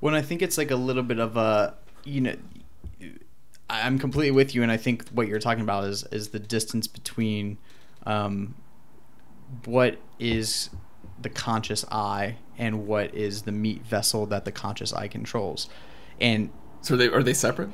When 0.00 0.14
I 0.14 0.22
think 0.22 0.42
it's 0.42 0.58
like 0.58 0.70
a 0.70 0.76
little 0.76 1.02
bit 1.02 1.18
of 1.18 1.36
a, 1.36 1.74
you 2.04 2.20
know, 2.20 2.36
I'm 3.70 3.98
completely 3.98 4.30
with 4.30 4.54
you, 4.54 4.62
and 4.62 4.70
I 4.70 4.76
think 4.76 5.08
what 5.08 5.26
you're 5.26 5.40
talking 5.40 5.62
about 5.62 5.84
is 5.84 6.04
is 6.12 6.28
the 6.28 6.38
distance 6.38 6.86
between 6.86 7.58
um, 8.04 8.54
what 9.64 9.98
is 10.18 10.70
the 11.20 11.30
conscious 11.30 11.84
I 11.90 12.36
and 12.58 12.86
what 12.86 13.14
is 13.14 13.42
the 13.42 13.52
meat 13.52 13.82
vessel 13.82 14.26
that 14.26 14.44
the 14.44 14.52
conscious 14.52 14.92
I 14.92 15.08
controls. 15.08 15.68
And 16.20 16.50
So 16.82 16.94
are 16.94 16.96
they 16.96 17.08
are 17.08 17.22
they 17.22 17.34
separate? 17.34 17.70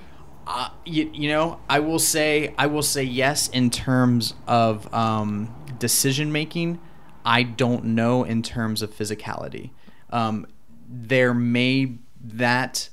Uh, 0.46 0.70
you, 0.84 1.10
you 1.12 1.28
know, 1.28 1.60
I 1.68 1.80
will 1.80 1.98
say 1.98 2.54
I 2.56 2.66
will 2.66 2.82
say 2.82 3.02
yes 3.02 3.48
in 3.48 3.70
terms 3.70 4.34
of 4.46 4.92
um, 4.94 5.54
decision 5.78 6.32
making. 6.32 6.80
I 7.24 7.42
don't 7.42 7.84
know 7.86 8.24
in 8.24 8.42
terms 8.42 8.82
of 8.82 8.94
physicality. 8.96 9.70
Um, 10.10 10.46
there 10.88 11.34
may 11.34 11.98
that 12.22 12.88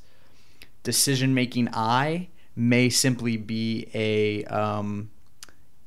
decision 0.84 1.34
making 1.34 1.70
I 1.74 2.30
may 2.56 2.90
simply 2.90 3.38
be 3.38 3.88
a 3.94 4.44
um, 4.46 5.10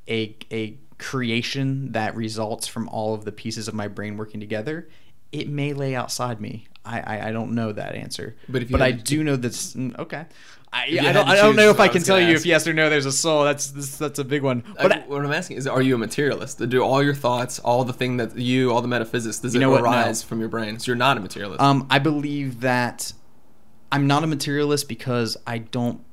a 0.08 0.36
a 0.50 0.76
creation 0.98 1.92
that 1.92 2.14
results 2.14 2.66
from 2.66 2.88
all 2.88 3.14
of 3.14 3.24
the 3.24 3.32
pieces 3.32 3.68
of 3.68 3.74
my 3.74 3.88
brain 3.88 4.16
working 4.16 4.40
together. 4.40 4.88
It 5.32 5.48
may 5.48 5.72
lay 5.72 5.94
outside 5.94 6.40
me. 6.40 6.66
I, 6.84 7.00
I, 7.00 7.28
I 7.28 7.32
don't 7.32 7.52
know 7.52 7.72
that 7.72 7.94
answer. 7.94 8.36
But 8.48 8.62
if 8.62 8.70
you 8.70 8.76
but 8.76 8.82
I 8.82 8.92
to 8.92 8.98
do 8.98 9.24
know 9.24 9.36
that's 9.36 9.74
mm, 9.74 9.96
okay. 9.98 10.26
I, 10.72 10.84
I 11.00 11.12
don't 11.12 11.28
I 11.28 11.34
don't 11.34 11.56
know 11.56 11.70
if 11.70 11.80
I 11.80 11.84
I 11.84 11.88
can 11.88 12.02
tell 12.02 12.18
gonna 12.18 12.30
you 12.30 12.36
if 12.36 12.46
yes 12.46 12.66
or 12.66 12.72
no 12.72 12.88
there's 12.88 13.06
a 13.06 13.12
soul. 13.12 13.44
That's 13.44 13.72
this, 13.72 13.96
that's 13.96 14.20
a 14.20 14.24
big 14.24 14.42
one. 14.42 14.62
But 14.76 14.92
I, 14.92 14.98
what 15.00 15.24
I'm 15.24 15.32
asking 15.32 15.56
is, 15.56 15.66
are 15.66 15.82
you 15.82 15.96
a 15.96 15.98
materialist? 15.98 16.66
Do 16.68 16.82
all 16.82 17.02
your 17.02 17.14
thoughts, 17.14 17.58
all 17.58 17.82
the 17.84 17.92
thing 17.92 18.18
that 18.18 18.36
you, 18.36 18.72
all 18.72 18.80
the 18.80 18.88
metaphysics, 18.88 19.40
does 19.40 19.54
You 19.54 19.60
it 19.60 19.62
know 19.62 19.70
what? 19.70 19.82
No. 19.82 19.90
arise 19.90 20.22
from 20.22 20.38
your 20.38 20.48
brain? 20.48 20.78
So 20.78 20.86
you're 20.86 20.96
not 20.96 21.16
a 21.16 21.20
materialist. 21.20 21.60
Um, 21.60 21.86
I 21.90 21.98
believe 21.98 22.60
that 22.60 23.12
I'm 23.90 24.06
not 24.06 24.22
a 24.22 24.28
materialist 24.28 24.88
because 24.88 25.36
I 25.44 25.58
don't 25.58 26.04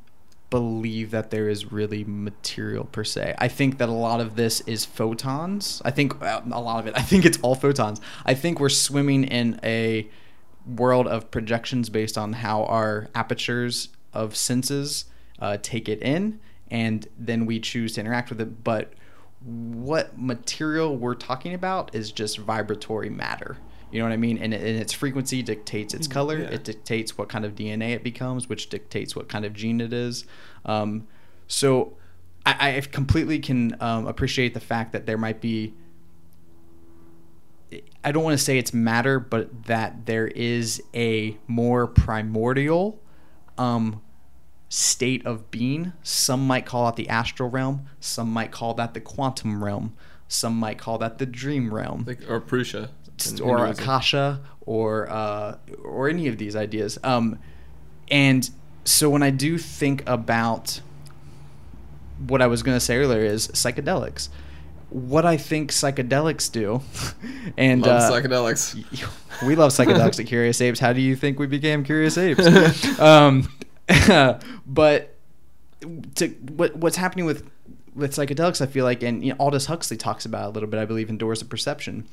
believe 0.50 1.12
that 1.12 1.30
there 1.30 1.50
is 1.50 1.72
really 1.72 2.04
material 2.04 2.86
per 2.86 3.04
se. 3.04 3.36
I 3.38 3.48
think 3.50 3.78
that 3.78 3.90
a 3.90 3.94
lot 3.94 4.22
of 4.22 4.36
this 4.38 4.62
is 4.62 4.86
photons. 4.86 5.82
I 5.86 5.92
think 5.92 6.22
uh, 6.22 6.42
a 6.52 6.62
lot 6.62 6.80
of 6.80 6.88
it. 6.88 6.94
I 6.98 7.02
think 7.02 7.26
it's 7.26 7.38
all 7.42 7.54
photons. 7.54 8.02
I 8.26 8.34
think 8.34 8.60
we're 8.60 8.70
swimming 8.70 9.24
in 9.26 9.60
a 9.64 10.08
world 10.66 11.08
of 11.08 11.30
projections 11.32 11.90
based 11.90 12.18
on 12.18 12.34
how 12.34 12.64
our 12.66 13.08
apertures 13.14 13.90
of 14.14 14.36
senses 14.36 15.06
uh, 15.40 15.58
take 15.62 15.88
it 15.90 16.02
in, 16.02 16.40
and 16.70 17.08
then 17.18 17.46
we 17.46 17.60
choose 17.60 17.94
to 17.94 18.02
interact 18.02 18.30
with 18.30 18.42
it. 18.42 18.64
But 18.64 18.94
what 19.44 20.18
material 20.20 20.98
we're 20.98 21.16
talking 21.16 21.54
about 21.54 21.94
is 21.94 22.12
just 22.12 22.38
vibratory 22.38 23.10
matter. 23.10 23.58
You 23.92 24.00
know 24.00 24.06
what 24.06 24.14
I 24.14 24.18
mean? 24.18 24.38
And, 24.38 24.54
and 24.54 24.78
its 24.78 24.92
frequency 24.92 25.42
dictates 25.42 25.94
its 25.94 26.08
color. 26.08 26.40
Yeah. 26.40 26.50
It 26.50 26.64
dictates 26.64 27.18
what 27.18 27.30
kind 27.30 27.46
of 27.46 27.56
DNA 27.56 27.92
it 27.92 28.04
becomes, 28.04 28.50
which 28.50 28.70
dictates 28.70 29.16
what 29.16 29.30
kind 29.30 29.46
of 29.46 29.54
gene 29.54 29.80
it 29.80 29.94
is. 29.94 30.26
Um, 30.66 31.08
so 31.48 31.96
I, 32.46 32.78
I 32.78 32.82
completely 32.82 33.40
can 33.40 33.78
um, 33.80 34.08
appreciate 34.08 34.54
the 34.54 34.60
fact 34.60 34.92
that 34.92 35.06
there 35.06 35.18
might 35.18 35.40
be. 35.40 35.74
I 38.04 38.12
don't 38.12 38.24
want 38.24 38.38
to 38.38 38.44
say 38.44 38.58
it's 38.58 38.74
matter, 38.74 39.20
but 39.20 39.66
that 39.66 40.06
there 40.06 40.28
is 40.28 40.82
a 40.94 41.38
more 41.48 41.88
primordial 41.88 43.02
um, 43.58 44.02
state 44.70 45.26
of 45.26 45.50
being. 45.52 45.94
Some 46.04 46.46
might 46.46 46.66
call 46.66 46.88
it 46.90 46.96
the 46.96 47.10
astral 47.10 47.50
realm. 47.50 47.88
Some 48.00 48.32
might 48.32 48.52
call 48.52 48.74
that 48.76 48.94
the 48.94 49.02
quantum 49.02 49.64
realm. 49.64 49.96
Some 50.28 50.58
might 50.58 50.78
call 50.78 50.98
that 50.98 51.18
the 51.20 51.26
dream 51.26 51.74
realm 51.74 52.04
like 52.06 52.30
or 52.30 52.42
Purusha. 52.42 52.90
or 53.42 53.58
Hinduism. 53.60 53.84
akasha 53.84 54.42
or 54.62 55.10
uh, 55.10 55.58
or 55.84 56.10
any 56.10 56.28
of 56.28 56.38
these 56.38 56.56
ideas. 56.56 56.98
Um, 57.04 57.40
and 58.10 58.50
so 58.84 59.10
when 59.10 59.24
I 59.24 59.30
do 59.30 59.58
think 59.58 60.08
about 60.08 60.82
what 62.26 62.42
I 62.42 62.48
was 62.48 62.64
going 62.64 62.76
to 62.76 62.84
say 62.84 62.98
earlier 62.98 63.24
is 63.24 63.48
psychedelics. 63.50 64.30
What 64.89 65.25
I 65.25 65.38
think 65.38 65.72
psychedelics 65.72 66.51
do, 66.51 66.82
and 67.58 67.82
Love 67.82 68.01
uh, 68.01 68.12
psychedelics. 68.12 68.75
we 69.46 69.56
love 69.56 69.72
psychedelics 69.74 70.20
at 70.20 70.27
Curious 70.27 70.62
Apes. 70.62 70.79
How 70.79 70.94
do 70.94 71.01
you 71.01 71.15
think 71.15 71.39
we 71.39 71.48
became 71.48 71.84
Curious 71.84 72.17
Apes? 72.17 73.00
um, 73.00 73.51
but 74.65 75.15
to 76.15 76.27
what 76.56 76.75
what's 76.77 76.98
happening 76.98 77.25
with 77.25 77.50
with 77.98 78.13
psychedelics, 78.13 78.62
I 78.62 78.67
feel 78.67 78.86
like, 78.86 79.03
and 79.03 79.25
you 79.25 79.32
know, 79.32 79.38
Aldous 79.39 79.65
Huxley 79.65 79.98
talks 79.98 80.25
about 80.25 80.46
it 80.46 80.48
a 80.48 80.51
little 80.51 80.70
bit, 80.70 80.79
I 80.79 80.86
believe, 80.86 81.10
in 81.10 81.17
Doors 81.17 81.41
of 81.41 81.50
Perception. 81.50 82.08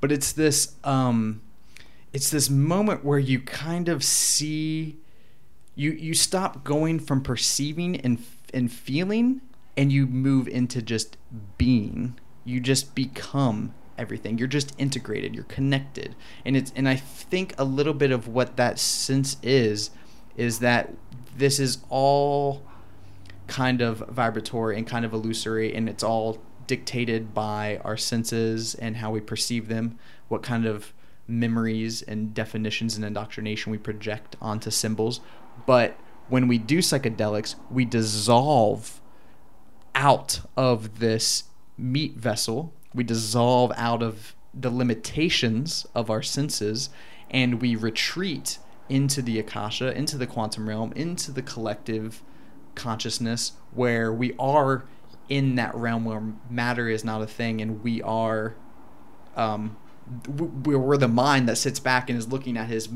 But 0.00 0.10
it's 0.10 0.32
this 0.32 0.74
um, 0.82 1.42
it's 2.12 2.30
this 2.30 2.50
moment 2.50 3.04
where 3.04 3.18
you 3.18 3.40
kind 3.40 3.88
of 3.88 4.02
see 4.02 4.96
you 5.74 5.92
you 5.92 6.14
stop 6.14 6.64
going 6.64 6.98
from 6.98 7.22
perceiving 7.22 8.00
and 8.00 8.24
and 8.52 8.72
feeling 8.72 9.42
and 9.76 9.92
you 9.92 10.06
move 10.06 10.48
into 10.48 10.80
just 10.80 11.16
being. 11.58 12.18
You 12.44 12.60
just 12.60 12.94
become 12.94 13.74
everything. 13.98 14.38
You're 14.38 14.48
just 14.48 14.74
integrated. 14.78 15.34
You're 15.34 15.44
connected. 15.44 16.14
And 16.44 16.56
it's 16.56 16.72
and 16.76 16.88
i 16.88 16.96
think 16.96 17.54
a 17.58 17.64
little 17.64 17.94
bit 17.94 18.10
of 18.10 18.28
what 18.28 18.56
that 18.56 18.78
sense 18.78 19.36
is 19.42 19.90
is 20.36 20.58
that 20.58 20.92
this 21.36 21.58
is 21.58 21.78
all 21.88 22.62
kind 23.46 23.80
of 23.80 23.98
vibratory 24.08 24.76
and 24.76 24.86
kind 24.86 25.04
of 25.04 25.12
illusory 25.12 25.74
and 25.74 25.88
it's 25.88 26.02
all 26.02 26.42
dictated 26.66 27.32
by 27.32 27.80
our 27.84 27.96
senses 27.96 28.74
and 28.74 28.96
how 28.96 29.10
we 29.10 29.20
perceive 29.20 29.68
them 29.68 29.98
what 30.28 30.42
kind 30.42 30.66
of 30.66 30.92
memories 31.28 32.02
and 32.02 32.34
definitions 32.34 32.96
and 32.96 33.04
indoctrination 33.04 33.72
we 33.72 33.78
project 33.78 34.36
onto 34.40 34.70
symbols. 34.70 35.20
But 35.66 35.98
when 36.28 36.48
we 36.48 36.58
do 36.58 36.78
psychedelics 36.78 37.54
we 37.70 37.84
dissolve 37.84 39.00
out 39.96 40.40
of 40.56 40.98
this 41.00 41.44
meat 41.78 42.14
vessel 42.14 42.72
we 42.94 43.02
dissolve 43.02 43.72
out 43.76 44.02
of 44.02 44.34
the 44.54 44.70
limitations 44.70 45.86
of 45.94 46.08
our 46.10 46.22
senses 46.22 46.88
and 47.30 47.60
we 47.60 47.74
retreat 47.74 48.58
into 48.88 49.20
the 49.20 49.38
akasha 49.38 49.92
into 49.96 50.16
the 50.16 50.26
quantum 50.26 50.68
realm 50.68 50.92
into 50.94 51.32
the 51.32 51.42
collective 51.42 52.22
consciousness 52.74 53.52
where 53.72 54.12
we 54.12 54.34
are 54.38 54.84
in 55.28 55.54
that 55.56 55.74
realm 55.74 56.04
where 56.04 56.22
matter 56.50 56.88
is 56.88 57.02
not 57.04 57.20
a 57.22 57.26
thing 57.26 57.60
and 57.60 57.82
we 57.82 58.00
are 58.02 58.54
um 59.34 59.76
we're, 60.28 60.78
we're 60.78 60.96
the 60.96 61.08
mind 61.08 61.48
that 61.48 61.56
sits 61.56 61.80
back 61.80 62.08
and 62.08 62.16
is 62.18 62.28
looking 62.28 62.56
at 62.56 62.68
his 62.68 62.88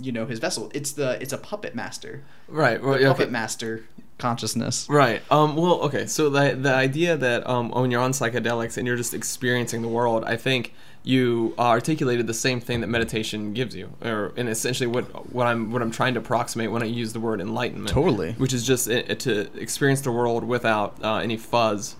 you 0.00 0.12
know 0.12 0.26
his 0.26 0.38
vessel 0.38 0.70
it's 0.74 0.92
the 0.92 1.20
it's 1.22 1.32
a 1.32 1.38
puppet 1.38 1.74
master 1.74 2.22
Right. 2.48 2.80
the 2.80 2.86
Well, 2.86 2.98
puppet 2.98 3.22
okay. 3.22 3.30
master 3.30 3.84
consciousness 4.20 4.86
Right. 4.88 5.22
Um, 5.30 5.56
well, 5.56 5.80
okay. 5.82 6.06
So 6.06 6.30
the 6.30 6.54
the 6.54 6.74
idea 6.74 7.16
that 7.16 7.48
um, 7.48 7.70
when 7.70 7.90
you're 7.90 8.02
on 8.02 8.12
psychedelics 8.12 8.76
and 8.76 8.86
you're 8.86 8.96
just 8.96 9.14
experiencing 9.14 9.82
the 9.82 9.88
world, 9.88 10.24
I 10.24 10.36
think 10.36 10.74
you 11.02 11.54
articulated 11.58 12.26
the 12.26 12.34
same 12.34 12.60
thing 12.60 12.80
that 12.82 12.88
meditation 12.88 13.54
gives 13.54 13.74
you, 13.74 13.92
or 14.02 14.32
and 14.36 14.48
essentially 14.48 14.86
what 14.86 15.32
what 15.32 15.46
I'm 15.46 15.70
what 15.70 15.82
I'm 15.82 15.90
trying 15.90 16.14
to 16.14 16.20
approximate 16.20 16.70
when 16.70 16.82
I 16.82 16.86
use 16.86 17.12
the 17.12 17.20
word 17.20 17.40
enlightenment. 17.40 17.88
Totally. 17.88 18.32
Which 18.32 18.52
is 18.52 18.66
just 18.66 18.90
uh, 18.90 19.02
to 19.02 19.50
experience 19.58 20.02
the 20.02 20.12
world 20.12 20.44
without 20.44 20.96
uh, 21.02 21.16
any 21.16 21.36
fuzz, 21.36 21.96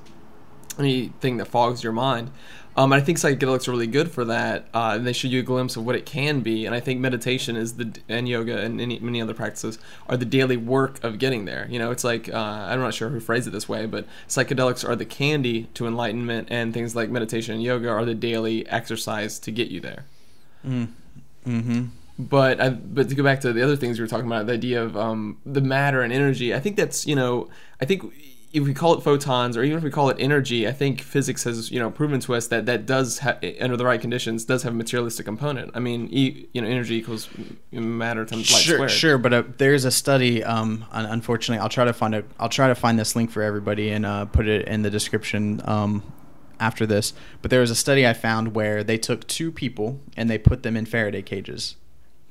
anything 0.79 1.39
that 1.39 1.47
fogs 1.47 1.83
your 1.83 1.93
mind. 1.93 2.31
Um, 2.77 2.93
I 2.93 3.01
think 3.01 3.19
psychedelics 3.19 3.67
are 3.67 3.73
really 3.73 3.87
good 3.87 4.11
for 4.11 4.25
that. 4.27 4.67
Uh, 4.73 4.93
and 4.95 5.07
they 5.07 5.13
show 5.13 5.29
you 5.29 5.41
a 5.41 5.43
glimpse 5.43 5.77
of 5.77 5.85
what 5.85 5.97
it 5.97 6.07
can 6.07 6.41
be. 6.41 6.67
And 6.67 6.75
I 6.75 6.81
think 6.81 7.01
meditation 7.01 7.57
is 7.57 7.75
the 7.75 7.93
and 8.09 8.29
yoga 8.29 8.59
and 8.59 8.81
any, 8.81 8.99
many 9.01 9.21
other 9.21 9.35
practices 9.35 9.79
are 10.09 10.17
the 10.17 10.25
daily 10.25 10.57
work 10.57 11.03
of 11.03 11.19
getting 11.19 11.45
there. 11.45 11.67
You 11.69 11.79
know, 11.79 11.91
it's 11.91 12.05
like 12.05 12.29
uh, 12.29 12.37
I'm 12.37 12.81
not 12.81 12.95
sure 12.95 13.09
who 13.09 13.21
phrased 13.21 13.47
it 13.49 13.51
this 13.51 13.69
way, 13.69 13.87
but 13.87 14.07
psychedelics 14.29 14.89
are 14.89 14.97
the 14.97 15.05
candy 15.05 15.65
to 15.75 15.87
enlightenment, 15.87 16.49
and 16.51 16.73
things 16.73 16.95
like 16.95 17.11
meditation 17.11 17.55
and 17.55 17.63
yoga 17.63 17.89
are 17.89 18.05
the 18.05 18.15
daily 18.15 18.67
exercise 18.69 19.39
to 19.41 19.51
get 19.51 19.69
you 19.69 19.81
there. 19.81 20.05
mm-hmm 21.47 21.85
But 22.19 22.61
I, 22.61 22.69
but 22.71 23.09
to 23.09 23.15
go 23.15 23.23
back 23.23 23.41
to 23.41 23.53
the 23.53 23.63
other 23.63 23.77
things 23.77 23.99
you 23.99 24.05
were 24.05 24.09
talking 24.09 24.27
about, 24.27 24.47
the 24.47 24.53
idea 24.53 24.83
of 24.83 24.97
um, 24.97 25.39
the 25.45 25.61
matter 25.61 26.03
and 26.03 26.13
energy, 26.13 26.55
I 26.55 26.61
think 26.61 26.77
that's 26.77 27.07
you 27.07 27.17
know, 27.17 27.49
I 27.81 27.85
think 27.85 28.05
if 28.53 28.65
we 28.65 28.75
call 28.75 28.95
it 28.95 29.03
photons 29.03 29.57
or 29.57 29.63
even 29.63 29.79
if 29.79 29.85
we 29.85 29.91
call 29.91 30.09
it 30.11 30.17
energy, 30.19 30.67
I 30.67 30.73
think 30.73 31.01
physics 31.03 31.45
has 31.45 31.71
you 31.71 31.79
know 31.79 31.91
proven 31.91 32.19
to 32.21 32.35
us 32.35 32.49
that 32.49 32.67
that 32.67 32.85
does 32.85 33.21
ha- 33.21 33.39
under 33.61 33.77
the 33.77 33.85
right 33.85 34.01
conditions 34.01 34.45
does 34.45 34.65
have 34.65 34.73
a 34.73 34.77
materialistic 34.77 35.25
component. 35.25 35.71
I 35.75 35.79
mean, 35.79 36.09
e, 36.11 36.47
you 36.53 36.61
know, 36.61 36.67
energy 36.69 36.97
equals 36.97 37.29
matter 37.71 38.25
times 38.25 38.51
light 38.53 38.61
sure 38.63 38.75
squared. 38.77 38.91
sure 38.91 39.19
but 39.19 39.33
uh, 39.33 39.43
there's 39.59 39.85
a 39.85 39.91
study 39.91 40.43
um 40.43 40.85
unfortunately 40.93 41.61
i'll 41.63 41.69
try 41.69 41.85
to 41.85 41.93
find 41.93 42.15
a 42.15 42.25
i'll 42.41 42.49
try 42.49 42.67
to 42.69 42.75
find 42.75 42.99
this 42.99 43.15
link 43.15 43.31
for 43.31 43.43
everybody 43.43 43.91
and 43.91 44.05
uh, 44.05 44.25
put 44.25 44.49
it 44.49 44.67
in 44.67 44.83
the 44.83 44.91
description 44.91 45.61
um 45.65 46.03
after 46.59 46.85
this 46.87 47.13
but 47.43 47.51
there 47.51 47.61
was 47.61 47.71
a 47.71 47.75
study 47.77 48.07
i 48.07 48.13
found 48.13 48.55
where 48.55 48.83
they 48.83 48.99
took 48.99 49.27
two 49.29 49.53
people 49.53 50.01
and 50.17 50.29
they 50.29 50.37
put 50.39 50.63
them 50.65 50.77
in 50.77 50.85
faraday 50.85 51.23
cages 51.23 51.77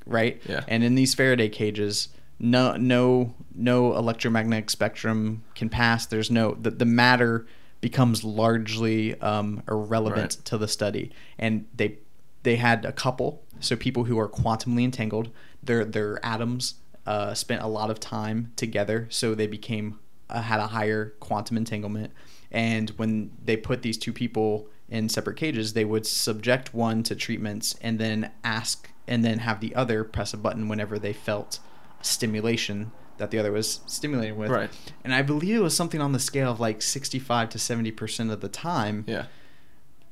right 0.06 0.42
Yeah. 0.46 0.64
and 0.68 0.84
in 0.84 0.96
these 0.96 1.14
faraday 1.16 1.48
cages 1.50 2.10
no 2.40 2.76
no 2.78 3.34
no 3.54 3.96
electromagnetic 3.96 4.70
spectrum 4.70 5.44
can 5.56 5.70
pass. 5.70 6.06
There's 6.06 6.32
no 6.32 6.54
the, 6.60 6.72
the 6.72 6.86
matter 6.86 7.46
becomes 7.82 8.24
largely 8.24 9.20
um, 9.22 9.64
irrelevant 9.70 10.36
Right. 10.38 10.46
to 10.46 10.58
the 10.58 10.68
study. 10.68 11.12
And 11.38 11.66
they 11.76 11.98
they 12.44 12.56
had 12.56 12.86
a 12.86 12.92
couple. 12.92 13.44
So 13.60 13.76
people 13.76 14.06
who 14.06 14.18
are 14.20 14.30
quantumly 14.30 14.84
entangled 14.84 15.30
their 15.62 15.84
their 15.86 16.24
atoms 16.26 16.76
uh, 17.06 17.34
spent 17.34 17.62
a 17.62 17.68
lot 17.68 17.90
of 17.90 18.00
time 18.00 18.52
together. 18.56 19.08
So 19.10 19.36
they 19.36 19.48
became 19.48 20.00
uh, 20.30 20.42
had 20.42 20.60
a 20.60 20.68
higher 20.68 21.14
quantum 21.20 21.58
entanglement. 21.58 22.14
And 22.52 22.90
when 22.92 23.32
they 23.44 23.58
put 23.58 23.82
these 23.82 23.98
two 23.98 24.14
people 24.14 24.68
in 24.88 25.08
separate 25.08 25.38
cages 25.38 25.74
they 25.74 25.86
would 25.86 26.04
subject 26.06 26.74
one 26.74 27.04
to 27.04 27.16
treatments 27.16 27.76
and 27.82 28.00
then 28.00 28.32
ask 28.44 28.90
and 29.08 29.24
then 29.24 29.40
have 29.40 29.60
the 29.60 29.76
other 29.76 30.04
press 30.04 30.34
a 30.34 30.38
button 30.38 30.68
whenever 30.68 30.98
they 30.98 31.14
felt 31.14 31.60
stimulation 32.02 32.92
that 33.18 33.32
the 33.32 33.38
other 33.40 33.52
was 33.52 33.82
stimulating 33.86 34.38
with. 34.38 34.50
Right. 34.50 34.70
And 35.04 35.14
I 35.14 35.22
believe 35.22 35.56
it 35.58 35.62
was 35.62 35.76
something 35.76 36.00
on 36.00 36.14
the 36.14 36.20
scale 36.20 36.52
of 36.52 36.60
like 36.60 36.82
65 36.82 37.50
to 37.50 37.60
70 37.60 37.92
percent 37.92 38.32
of 38.32 38.40
the 38.42 38.48
time 38.50 39.04
Yeah. 39.08 39.26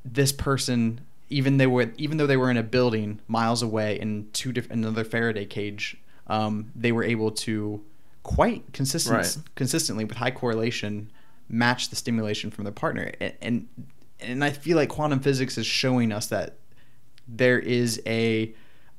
this 0.04 0.32
person 0.32 1.00
even 1.30 1.56
they 1.58 1.66
were 1.66 1.90
even 1.98 2.16
though 2.16 2.26
they 2.26 2.36
were 2.36 2.50
in 2.50 2.56
a 2.56 2.62
building 2.62 3.20
miles 3.28 3.62
away 3.62 3.98
in 4.00 4.28
two 4.32 4.50
different 4.52 4.82
another 4.84 5.04
Faraday 5.04 5.44
cage, 5.44 5.96
um, 6.26 6.70
they 6.74 6.90
were 6.92 7.04
able 7.04 7.30
to 7.30 7.82
quite 8.22 8.72
consistent 8.72 9.16
Right. 9.16 9.36
consistently 9.54 10.04
with 10.04 10.16
high 10.18 10.30
correlation 10.30 11.10
match 11.48 11.88
the 11.90 11.96
stimulation 11.96 12.50
from 12.50 12.64
their 12.64 12.72
partner. 12.72 13.12
And, 13.20 13.32
and 13.40 13.68
and 14.20 14.44
I 14.44 14.50
feel 14.50 14.76
like 14.76 14.88
quantum 14.90 15.20
physics 15.20 15.56
is 15.56 15.66
showing 15.66 16.12
us 16.12 16.26
that 16.26 16.56
there 17.26 17.58
is 17.58 18.02
a 18.06 18.54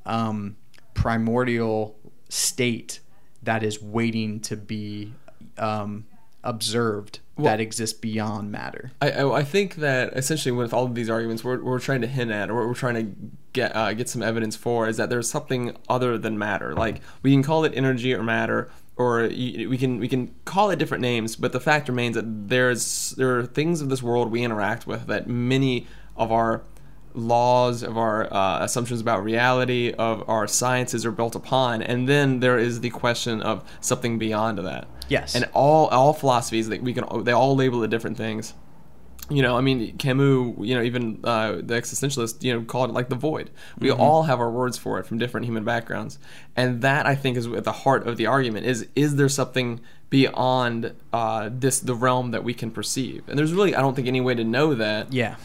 um, 0.05 0.55
primordial 0.93 1.97
state 2.29 2.99
that 3.43 3.63
is 3.63 3.81
waiting 3.81 4.39
to 4.41 4.55
be 4.55 5.13
um, 5.57 6.05
observed 6.43 7.19
Well- 7.35 7.45
that 7.45 7.59
exists 7.59 7.97
beyond 7.97 8.51
matter. 8.51 8.91
I, 9.01 9.11
I 9.11 9.39
I 9.39 9.43
think 9.43 9.75
that 9.75 10.13
essentially 10.13 10.51
with 10.51 10.73
all 10.73 10.85
of 10.85 10.95
these 10.95 11.09
arguments, 11.09 11.43
we're, 11.43 11.61
we're 11.61 11.79
trying 11.79 12.01
to 12.01 12.07
hint 12.07 12.31
at, 12.31 12.49
or 12.49 12.67
we're 12.67 12.73
trying 12.73 12.95
to 12.95 13.15
get 13.53 13.75
uh, 13.75 13.93
get 13.93 14.07
some 14.09 14.21
evidence 14.23 14.55
for, 14.55 14.87
is 14.87 14.97
that 14.97 15.09
there's 15.09 15.29
something 15.29 15.75
other 15.89 16.17
than 16.17 16.37
matter. 16.37 16.73
Like 16.73 17.01
we 17.23 17.31
can 17.31 17.43
call 17.43 17.65
it 17.65 17.73
energy 17.75 18.13
or 18.13 18.23
matter, 18.23 18.69
or 18.95 19.23
we 19.23 19.77
can 19.77 19.99
we 19.99 20.07
can 20.07 20.33
call 20.45 20.69
it 20.69 20.79
different 20.79 21.01
names, 21.01 21.35
but 21.35 21.51
the 21.51 21.59
fact 21.59 21.87
remains 21.89 22.15
that 22.15 22.49
there's 22.49 23.11
there 23.11 23.39
are 23.39 23.45
things 23.45 23.81
of 23.81 23.89
this 23.89 24.03
world 24.03 24.31
we 24.31 24.43
interact 24.43 24.85
with 24.85 25.07
that 25.07 25.27
many 25.27 25.87
of 26.15 26.31
our 26.31 26.61
laws 27.19 27.83
of 27.83 27.97
our 27.97 28.31
uh, 28.33 28.63
assumptions 28.63 29.01
about 29.01 29.23
reality 29.23 29.91
of 29.91 30.27
our 30.29 30.47
sciences 30.47 31.05
are 31.05 31.11
built 31.11 31.35
upon 31.35 31.81
and 31.81 32.07
then 32.07 32.39
there 32.39 32.57
is 32.57 32.81
the 32.81 32.89
question 32.89 33.41
of 33.41 33.63
something 33.81 34.17
beyond 34.17 34.57
that. 34.59 34.87
Yes. 35.09 35.35
and 35.35 35.49
all 35.53 35.87
all 35.87 36.13
philosophies 36.13 36.69
that 36.69 36.81
we 36.83 36.93
can 36.93 37.23
they 37.23 37.31
all 37.31 37.55
label 37.55 37.83
it 37.83 37.89
different 37.89 38.17
things. 38.17 38.53
You 39.31 39.43
know 39.43 39.55
i 39.57 39.61
mean 39.61 39.95
camus 39.97 40.55
you 40.59 40.73
know 40.75 40.81
even 40.81 41.19
uh, 41.23 41.53
the 41.53 41.75
existentialist 41.75 42.43
you 42.43 42.53
know 42.53 42.63
called 42.65 42.89
it 42.89 42.93
like 42.93 43.09
the 43.09 43.15
void. 43.15 43.51
We 43.79 43.91
all 43.91 44.23
have 44.23 44.39
our 44.39 44.49
words 44.49 44.77
for 44.77 44.99
it 44.99 45.05
from 45.05 45.17
different 45.19 45.45
human 45.45 45.63
backgrounds. 45.63 46.17
And 46.55 46.81
that 46.81 47.05
i 47.05 47.15
think 47.15 47.37
is 47.37 47.47
at 47.47 47.63
the 47.63 47.71
heart 47.71 48.07
of 48.07 48.17
the 48.17 48.25
argument 48.25 48.65
is 48.65 48.87
is 48.95 49.15
there 49.17 49.29
something 49.29 49.81
beyond 50.09 50.95
uh, 51.13 51.49
this 51.51 51.79
the 51.79 51.93
realm 51.93 52.31
that 52.31 52.43
we 52.43 52.53
can 52.53 52.71
perceive? 52.71 53.23
And 53.27 53.37
there's 53.37 53.53
really 53.53 53.75
i 53.75 53.81
don't 53.81 53.95
think 53.95 54.07
any 54.07 54.21
way 54.21 54.35
to 54.35 54.43
know 54.43 54.73
that. 54.75 55.13
Yeah. 55.13 55.35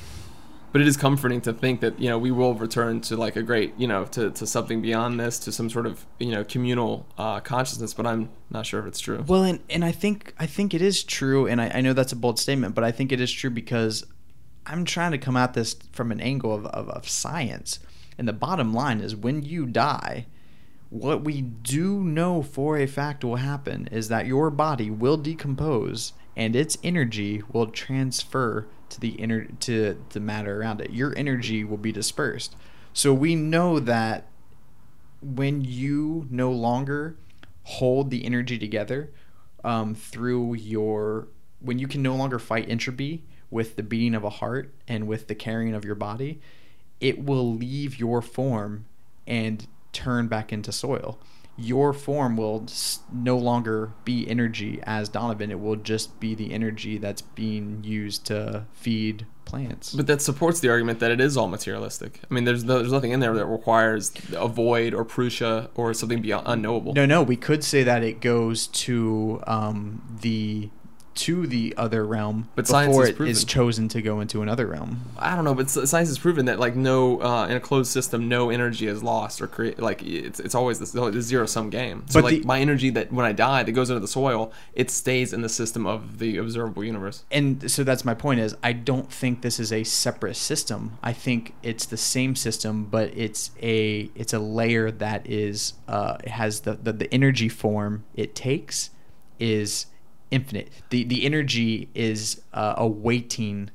But 0.74 0.80
it 0.80 0.88
is 0.88 0.96
comforting 0.96 1.40
to 1.40 1.52
think 1.52 1.80
that 1.80 2.00
you 2.00 2.08
know 2.08 2.18
we 2.18 2.32
will 2.32 2.52
return 2.54 3.00
to 3.00 3.16
like 3.16 3.36
a 3.36 3.42
great 3.42 3.72
you 3.78 3.86
know 3.86 4.04
to, 4.06 4.30
to 4.32 4.44
something 4.44 4.82
beyond 4.82 5.20
this 5.20 5.38
to 5.38 5.52
some 5.52 5.70
sort 5.70 5.86
of 5.86 6.04
you 6.18 6.32
know 6.32 6.42
communal 6.42 7.06
uh, 7.16 7.38
consciousness 7.38 7.94
but 7.94 8.04
i'm 8.04 8.28
not 8.50 8.66
sure 8.66 8.80
if 8.80 8.86
it's 8.86 8.98
true 8.98 9.24
Well, 9.26 9.44
and, 9.44 9.60
and 9.70 9.84
I 9.84 9.92
think 9.92 10.34
I 10.38 10.46
think 10.46 10.74
it 10.74 10.82
is 10.82 11.04
true, 11.04 11.46
and 11.46 11.60
I, 11.60 11.70
I 11.74 11.80
know 11.80 11.92
that's 11.92 12.12
a 12.12 12.16
bold 12.16 12.38
statement, 12.38 12.74
but 12.74 12.84
I 12.84 12.90
think 12.90 13.12
it 13.12 13.20
is 13.20 13.32
true 13.32 13.50
because 13.50 14.04
I'm 14.66 14.84
trying 14.84 15.12
to 15.12 15.18
come 15.18 15.36
at 15.36 15.54
this 15.54 15.76
from 15.92 16.10
an 16.10 16.20
angle 16.20 16.52
of, 16.54 16.66
of, 16.66 16.88
of 16.88 17.08
science. 17.08 17.80
And 18.16 18.28
the 18.28 18.32
bottom 18.32 18.72
line 18.72 19.00
is 19.00 19.14
when 19.16 19.42
you 19.42 19.66
die, 19.66 20.26
what 20.94 21.24
we 21.24 21.40
do 21.40 22.04
know 22.04 22.40
for 22.40 22.78
a 22.78 22.86
fact 22.86 23.24
will 23.24 23.34
happen 23.36 23.88
is 23.90 24.06
that 24.06 24.26
your 24.26 24.48
body 24.48 24.88
will 24.88 25.16
decompose 25.16 26.12
and 26.36 26.54
its 26.54 26.78
energy 26.84 27.42
will 27.52 27.66
transfer 27.66 28.68
to 28.90 29.00
the 29.00 29.08
inner 29.10 29.46
to 29.58 30.00
the 30.10 30.20
matter 30.20 30.60
around 30.60 30.80
it. 30.80 30.90
Your 30.90 31.12
energy 31.16 31.64
will 31.64 31.78
be 31.78 31.90
dispersed. 31.90 32.54
So 32.92 33.12
we 33.12 33.34
know 33.34 33.80
that 33.80 34.28
when 35.20 35.62
you 35.62 36.28
no 36.30 36.52
longer 36.52 37.16
hold 37.64 38.10
the 38.10 38.24
energy 38.24 38.56
together 38.56 39.10
um, 39.64 39.96
through 39.96 40.54
your 40.54 41.26
when 41.58 41.80
you 41.80 41.88
can 41.88 42.02
no 42.02 42.14
longer 42.14 42.38
fight 42.38 42.68
entropy 42.68 43.24
with 43.50 43.74
the 43.74 43.82
beating 43.82 44.14
of 44.14 44.22
a 44.22 44.30
heart 44.30 44.72
and 44.86 45.08
with 45.08 45.26
the 45.26 45.34
carrying 45.34 45.74
of 45.74 45.84
your 45.84 45.96
body 45.96 46.40
it 47.00 47.24
will 47.24 47.52
leave 47.52 47.98
your 47.98 48.22
form 48.22 48.84
and 49.26 49.66
turn 49.94 50.28
back 50.28 50.52
into 50.52 50.72
soil 50.72 51.18
your 51.56 51.92
form 51.92 52.36
will 52.36 52.66
no 53.12 53.38
longer 53.38 53.92
be 54.04 54.28
energy 54.28 54.80
as 54.82 55.08
donovan 55.08 55.50
it 55.50 55.60
will 55.60 55.76
just 55.76 56.18
be 56.20 56.34
the 56.34 56.52
energy 56.52 56.98
that's 56.98 57.22
being 57.22 57.82
used 57.84 58.26
to 58.26 58.64
feed 58.72 59.24
plants 59.44 59.94
But 59.94 60.06
that 60.06 60.22
supports 60.22 60.60
the 60.60 60.68
argument 60.68 61.00
that 61.00 61.10
it 61.10 61.20
is 61.20 61.36
all 61.36 61.48
materialistic. 61.48 62.20
I 62.28 62.34
mean, 62.34 62.44
there's 62.44 62.64
no, 62.64 62.78
there's 62.78 62.92
nothing 62.92 63.12
in 63.12 63.20
there 63.20 63.34
that 63.34 63.46
requires 63.46 64.12
a 64.34 64.48
void 64.48 64.94
or 64.94 65.04
Purusha 65.04 65.70
or 65.74 65.94
something 65.94 66.22
beyond 66.22 66.46
unknowable. 66.46 66.94
No, 66.94 67.06
no, 67.06 67.22
we 67.22 67.36
could 67.36 67.62
say 67.62 67.82
that 67.82 68.02
it 68.02 68.20
goes 68.20 68.66
to 68.68 69.42
um, 69.46 70.18
the 70.22 70.70
to 71.14 71.46
the 71.46 71.74
other 71.76 72.04
realm 72.04 72.48
But 72.54 72.66
science 72.66 72.90
before 72.90 73.04
it 73.06 73.10
is 73.10 73.16
proven- 73.16 73.34
chosen 73.46 73.88
to 73.88 74.02
go 74.02 74.20
into 74.20 74.42
another 74.42 74.66
realm. 74.66 75.02
I 75.18 75.34
don't 75.36 75.44
know, 75.44 75.54
but 75.54 75.70
science 75.70 76.08
has 76.08 76.18
proven 76.18 76.46
that 76.46 76.58
like 76.58 76.74
no 76.76 77.20
uh, 77.22 77.46
in 77.46 77.56
a 77.56 77.60
closed 77.60 77.92
system, 77.92 78.28
no 78.28 78.50
energy 78.50 78.86
is 78.86 79.02
lost 79.02 79.40
or 79.40 79.46
create. 79.46 79.78
Like 79.78 80.02
it's 80.02 80.40
it's 80.40 80.54
always 80.54 80.78
this, 80.78 80.90
this 80.92 81.24
zero 81.24 81.46
sum 81.46 81.70
game. 81.70 82.04
So 82.08 82.20
But 82.20 82.24
like 82.24 82.40
the- 82.42 82.46
my 82.46 82.60
energy 82.60 82.90
that 82.90 83.12
when 83.12 83.24
I 83.26 83.32
die 83.32 83.62
that 83.62 83.72
goes 83.72 83.90
into 83.90 84.00
the 84.00 84.08
soil, 84.08 84.52
it 84.74 84.90
stays 84.90 85.32
in 85.32 85.42
the 85.42 85.48
system 85.48 85.86
of 85.86 86.18
the 86.18 86.36
observable 86.36 86.84
universe. 86.84 87.24
And 87.30 87.70
so 87.70 87.84
that's 87.84 88.04
my 88.04 88.14
point 88.14 88.40
is 88.40 88.56
I 88.62 88.72
don't 88.72 89.10
think 89.12 89.42
this 89.42 89.60
is 89.60 89.72
a 89.72 89.84
separate 89.84 90.36
system. 90.36 90.98
I 91.02 91.12
think 91.12 91.54
it's 91.62 91.86
the 91.86 91.96
same 91.96 92.34
system, 92.36 92.84
but 92.84 93.10
it's 93.16 93.50
a 93.62 94.10
it's 94.14 94.32
a 94.32 94.38
layer 94.38 94.90
that 94.90 95.26
is 95.28 95.74
uh, 95.88 96.16
it 96.24 96.30
has 96.30 96.60
the, 96.60 96.74
the 96.74 96.92
the 96.92 97.14
energy 97.14 97.48
form 97.48 98.04
it 98.14 98.34
takes 98.34 98.90
is 99.38 99.86
infinite. 100.34 100.70
The 100.90 101.04
the 101.04 101.24
energy 101.24 101.88
is 101.94 102.42
uh, 102.52 102.74
awaiting 102.76 103.70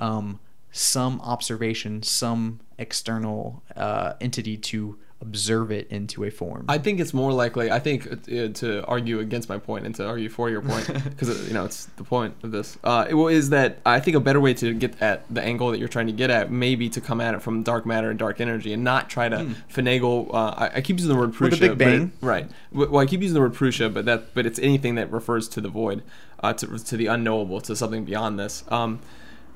um, 0.00 0.40
some 0.72 1.20
observation, 1.20 2.02
some 2.02 2.60
external 2.78 3.62
uh, 3.76 4.14
entity 4.20 4.56
to 4.56 4.98
observe 5.20 5.72
it 5.72 5.88
into 5.90 6.22
a 6.24 6.30
form. 6.30 6.64
I 6.68 6.78
think 6.78 7.00
it's 7.00 7.12
more 7.12 7.32
likely. 7.32 7.70
I 7.72 7.80
think 7.80 8.06
uh, 8.06 8.48
to 8.54 8.84
argue 8.86 9.18
against 9.18 9.48
my 9.48 9.58
point 9.58 9.84
and 9.84 9.94
to 9.96 10.06
argue 10.06 10.28
for 10.28 10.48
your 10.48 10.60
point, 10.62 10.86
because 11.04 11.48
you 11.48 11.54
know 11.54 11.64
it's 11.64 11.86
the 11.96 12.04
point 12.04 12.34
of 12.42 12.52
this. 12.52 12.78
Uh, 12.84 13.06
it, 13.08 13.14
well, 13.14 13.26
is 13.28 13.50
that 13.50 13.78
I 13.84 13.98
think 14.00 14.16
a 14.16 14.20
better 14.20 14.40
way 14.40 14.54
to 14.54 14.72
get 14.74 15.00
at 15.02 15.24
the 15.32 15.42
angle 15.42 15.70
that 15.72 15.78
you're 15.78 15.88
trying 15.88 16.06
to 16.06 16.12
get 16.12 16.30
at, 16.30 16.50
maybe 16.52 16.88
to 16.90 17.00
come 17.00 17.20
at 17.20 17.34
it 17.34 17.42
from 17.42 17.62
dark 17.62 17.84
matter 17.84 18.10
and 18.10 18.18
dark 18.18 18.40
energy, 18.40 18.72
and 18.72 18.84
not 18.84 19.10
try 19.10 19.28
to 19.28 19.54
finagle. 19.72 20.32
Uh, 20.32 20.54
I, 20.56 20.70
I 20.76 20.80
keep 20.80 20.98
using 20.98 21.08
the 21.08 21.16
word 21.16 21.34
Hmm. 21.34 21.44
With 21.44 21.58
the 21.60 21.74
Big 21.74 22.02
it- 22.02 22.10
right? 22.20 22.48
Well, 22.72 22.98
I 22.98 23.06
keep 23.06 23.20
using 23.20 23.34
the 23.34 23.40
word 23.40 23.54
Purusha, 23.54 23.88
but 23.90 24.04
that 24.04 24.34
but 24.34 24.46
it's 24.46 24.58
anything 24.60 24.94
that 24.96 25.10
refers 25.10 25.48
to 25.50 25.60
the 25.60 25.68
void, 25.68 26.02
uh, 26.42 26.52
to 26.54 26.78
to 26.78 26.96
the 26.96 27.06
unknowable, 27.06 27.60
to 27.62 27.74
something 27.74 28.04
beyond 28.04 28.38
this. 28.38 28.62
Um, 28.68 29.00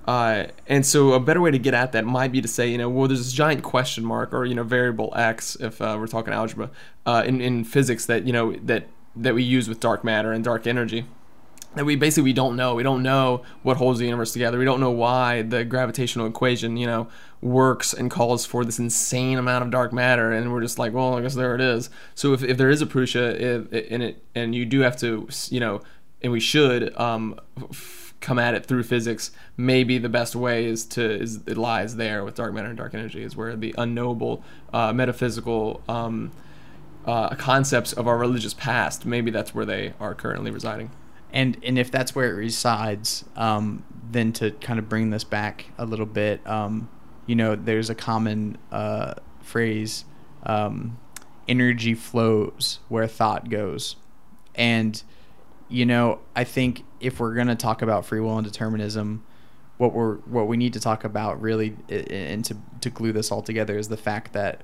uh, 0.06 0.46
and 0.66 0.84
so 0.84 1.12
a 1.12 1.20
better 1.20 1.40
way 1.40 1.50
to 1.50 1.58
get 1.58 1.74
at 1.74 1.92
that 1.92 2.04
might 2.04 2.32
be 2.32 2.40
to 2.40 2.48
say, 2.48 2.68
you 2.68 2.78
know, 2.78 2.88
well, 2.88 3.08
there's 3.08 3.20
this 3.24 3.32
giant 3.32 3.62
question 3.62 4.04
mark 4.04 4.32
or 4.32 4.44
you 4.44 4.54
know 4.54 4.64
variable 4.64 5.12
x 5.16 5.56
if 5.60 5.80
uh, 5.80 5.96
we're 5.98 6.06
talking 6.06 6.32
algebra 6.32 6.70
uh, 7.06 7.22
in 7.26 7.40
in 7.40 7.64
physics 7.64 8.06
that 8.06 8.26
you 8.26 8.32
know 8.32 8.52
that 8.64 8.88
that 9.14 9.34
we 9.34 9.42
use 9.42 9.68
with 9.68 9.78
dark 9.80 10.02
matter 10.04 10.32
and 10.32 10.42
dark 10.44 10.66
energy 10.66 11.06
that 11.74 11.86
we 11.86 11.96
basically 11.96 12.24
we 12.24 12.32
don't 12.34 12.54
know. 12.54 12.74
We 12.74 12.82
don't 12.82 13.02
know 13.02 13.44
what 13.62 13.78
holds 13.78 13.98
the 13.98 14.04
universe 14.04 14.30
together. 14.34 14.58
We 14.58 14.66
don't 14.66 14.78
know 14.80 14.90
why 14.90 15.40
the 15.40 15.64
gravitational 15.64 16.26
equation, 16.26 16.76
you 16.76 16.86
know, 16.86 17.08
works 17.40 17.94
and 17.94 18.10
calls 18.10 18.44
for 18.44 18.62
this 18.62 18.78
insane 18.78 19.38
amount 19.38 19.64
of 19.64 19.70
dark 19.70 19.90
matter. 19.90 20.32
And 20.32 20.52
we're 20.52 20.60
just 20.60 20.78
like, 20.78 20.92
well, 20.92 21.16
I 21.16 21.22
guess 21.22 21.34
there 21.34 21.54
it 21.54 21.62
is. 21.62 21.88
So 22.14 22.34
if, 22.34 22.42
if 22.42 22.58
there 22.58 22.68
is 22.68 22.82
a 22.82 22.86
Purusha 22.86 23.36
i- 23.72 23.74
i- 23.74 23.80
in 23.88 24.02
it, 24.02 24.22
and 24.34 24.54
you 24.54 24.66
do 24.66 24.80
have 24.80 24.98
to, 24.98 25.26
you 25.48 25.60
know, 25.60 25.80
and 26.20 26.30
we 26.30 26.40
should 26.40 26.94
um, 27.00 27.40
f- 27.70 28.11
come 28.22 28.38
at 28.38 28.54
it 28.54 28.64
through 28.64 28.84
physics, 28.84 29.32
maybe 29.56 29.98
the 29.98 30.08
best 30.08 30.34
way 30.34 30.64
is 30.64 30.86
to 30.86 31.02
is 31.02 31.40
it 31.46 31.58
lies 31.58 31.96
there 31.96 32.24
with 32.24 32.36
dark 32.36 32.54
matter 32.54 32.68
and 32.68 32.78
dark 32.78 32.94
energy 32.94 33.22
is 33.22 33.36
where 33.36 33.54
the 33.56 33.74
unknowable 33.76 34.42
uh, 34.72 34.92
metaphysical. 34.92 35.82
Um, 35.88 36.32
uh, 37.04 37.34
concepts 37.34 37.92
of 37.92 38.06
our 38.06 38.16
religious 38.16 38.54
past, 38.54 39.04
maybe 39.04 39.30
that's 39.30 39.52
where 39.54 39.64
they 39.64 39.92
are 39.98 40.14
currently 40.14 40.50
residing. 40.50 40.90
and 41.32 41.56
and 41.64 41.78
if 41.78 41.90
that's 41.90 42.14
where 42.14 42.30
it 42.30 42.36
resides, 42.36 43.24
um, 43.36 43.84
then 44.10 44.32
to 44.34 44.50
kind 44.52 44.78
of 44.78 44.88
bring 44.88 45.10
this 45.10 45.24
back 45.24 45.66
a 45.78 45.84
little 45.84 46.06
bit, 46.06 46.46
um, 46.46 46.88
you 47.26 47.34
know, 47.34 47.56
there's 47.56 47.90
a 47.90 47.94
common 47.94 48.58
uh, 48.70 49.14
phrase, 49.40 50.04
um, 50.44 50.98
"energy 51.48 51.94
flows 51.94 52.78
where 52.88 53.06
thought 53.08 53.50
goes," 53.50 53.96
and 54.54 55.02
you 55.68 55.86
know, 55.86 56.20
I 56.36 56.44
think 56.44 56.84
if 57.02 57.20
we're 57.20 57.34
gonna 57.34 57.56
talk 57.56 57.82
about 57.82 58.06
free 58.06 58.20
will 58.20 58.38
and 58.38 58.46
determinism, 58.46 59.24
what 59.78 59.92
we're 59.92 60.16
what 60.18 60.46
we 60.46 60.56
need 60.56 60.72
to 60.74 60.80
talk 60.80 61.04
about 61.04 61.40
really, 61.40 61.76
and 61.88 62.44
to 62.44 62.56
to 62.80 62.90
glue 62.90 63.12
this 63.12 63.30
all 63.30 63.42
together, 63.42 63.76
is 63.76 63.88
the 63.88 63.96
fact 63.96 64.32
that 64.32 64.62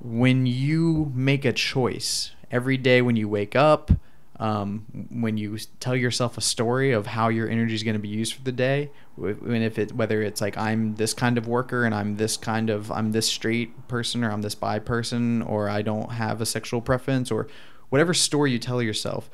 when 0.00 0.46
you 0.46 1.12
make 1.14 1.44
a 1.44 1.52
choice 1.52 2.32
every 2.50 2.76
day 2.76 3.02
when 3.02 3.16
you 3.16 3.28
wake 3.28 3.54
up 3.54 3.90
um, 4.38 4.86
when 5.10 5.36
you 5.36 5.58
tell 5.80 5.94
yourself 5.94 6.38
a 6.38 6.40
story 6.40 6.92
of 6.92 7.06
how 7.06 7.28
your 7.28 7.46
energy 7.46 7.74
is 7.74 7.82
going 7.82 7.94
to 7.94 8.00
be 8.00 8.08
used 8.08 8.32
for 8.32 8.42
the 8.42 8.52
day 8.52 8.90
when 9.16 9.60
if 9.60 9.78
it 9.78 9.92
whether 9.92 10.22
it's 10.22 10.40
like 10.40 10.56
i'm 10.56 10.94
this 10.94 11.12
kind 11.12 11.36
of 11.36 11.46
worker 11.46 11.84
and 11.84 11.94
i'm 11.94 12.16
this 12.16 12.38
kind 12.38 12.70
of 12.70 12.90
i'm 12.90 13.12
this 13.12 13.28
straight 13.28 13.86
person 13.86 14.24
or 14.24 14.32
i'm 14.32 14.40
this 14.40 14.54
bi 14.54 14.78
person 14.78 15.42
or 15.42 15.68
i 15.68 15.82
don't 15.82 16.12
have 16.12 16.40
a 16.40 16.46
sexual 16.46 16.80
preference 16.80 17.30
or 17.30 17.46
whatever 17.90 18.14
story 18.14 18.50
you 18.50 18.58
tell 18.58 18.80
yourself, 18.80 19.28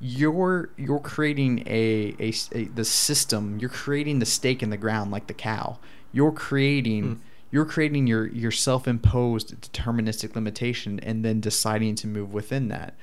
you're 0.00 0.70
you're 0.76 0.98
creating 0.98 1.62
a, 1.66 2.14
a, 2.18 2.32
a 2.52 2.64
the 2.64 2.84
system. 2.84 3.58
You're 3.58 3.70
creating 3.70 4.18
the 4.18 4.26
stake 4.26 4.62
in 4.62 4.70
the 4.70 4.76
ground 4.76 5.10
like 5.10 5.26
the 5.26 5.34
cow. 5.34 5.78
You're 6.12 6.32
creating. 6.32 7.04
Hmm. 7.04 7.22
You're 7.52 7.64
creating 7.64 8.06
your, 8.06 8.28
your 8.28 8.52
self-imposed 8.52 9.60
deterministic 9.60 10.36
limitation 10.36 11.00
and 11.00 11.24
then 11.24 11.40
deciding 11.40 11.96
to 11.96 12.06
move 12.06 12.32
within 12.32 12.68
that. 12.68 12.94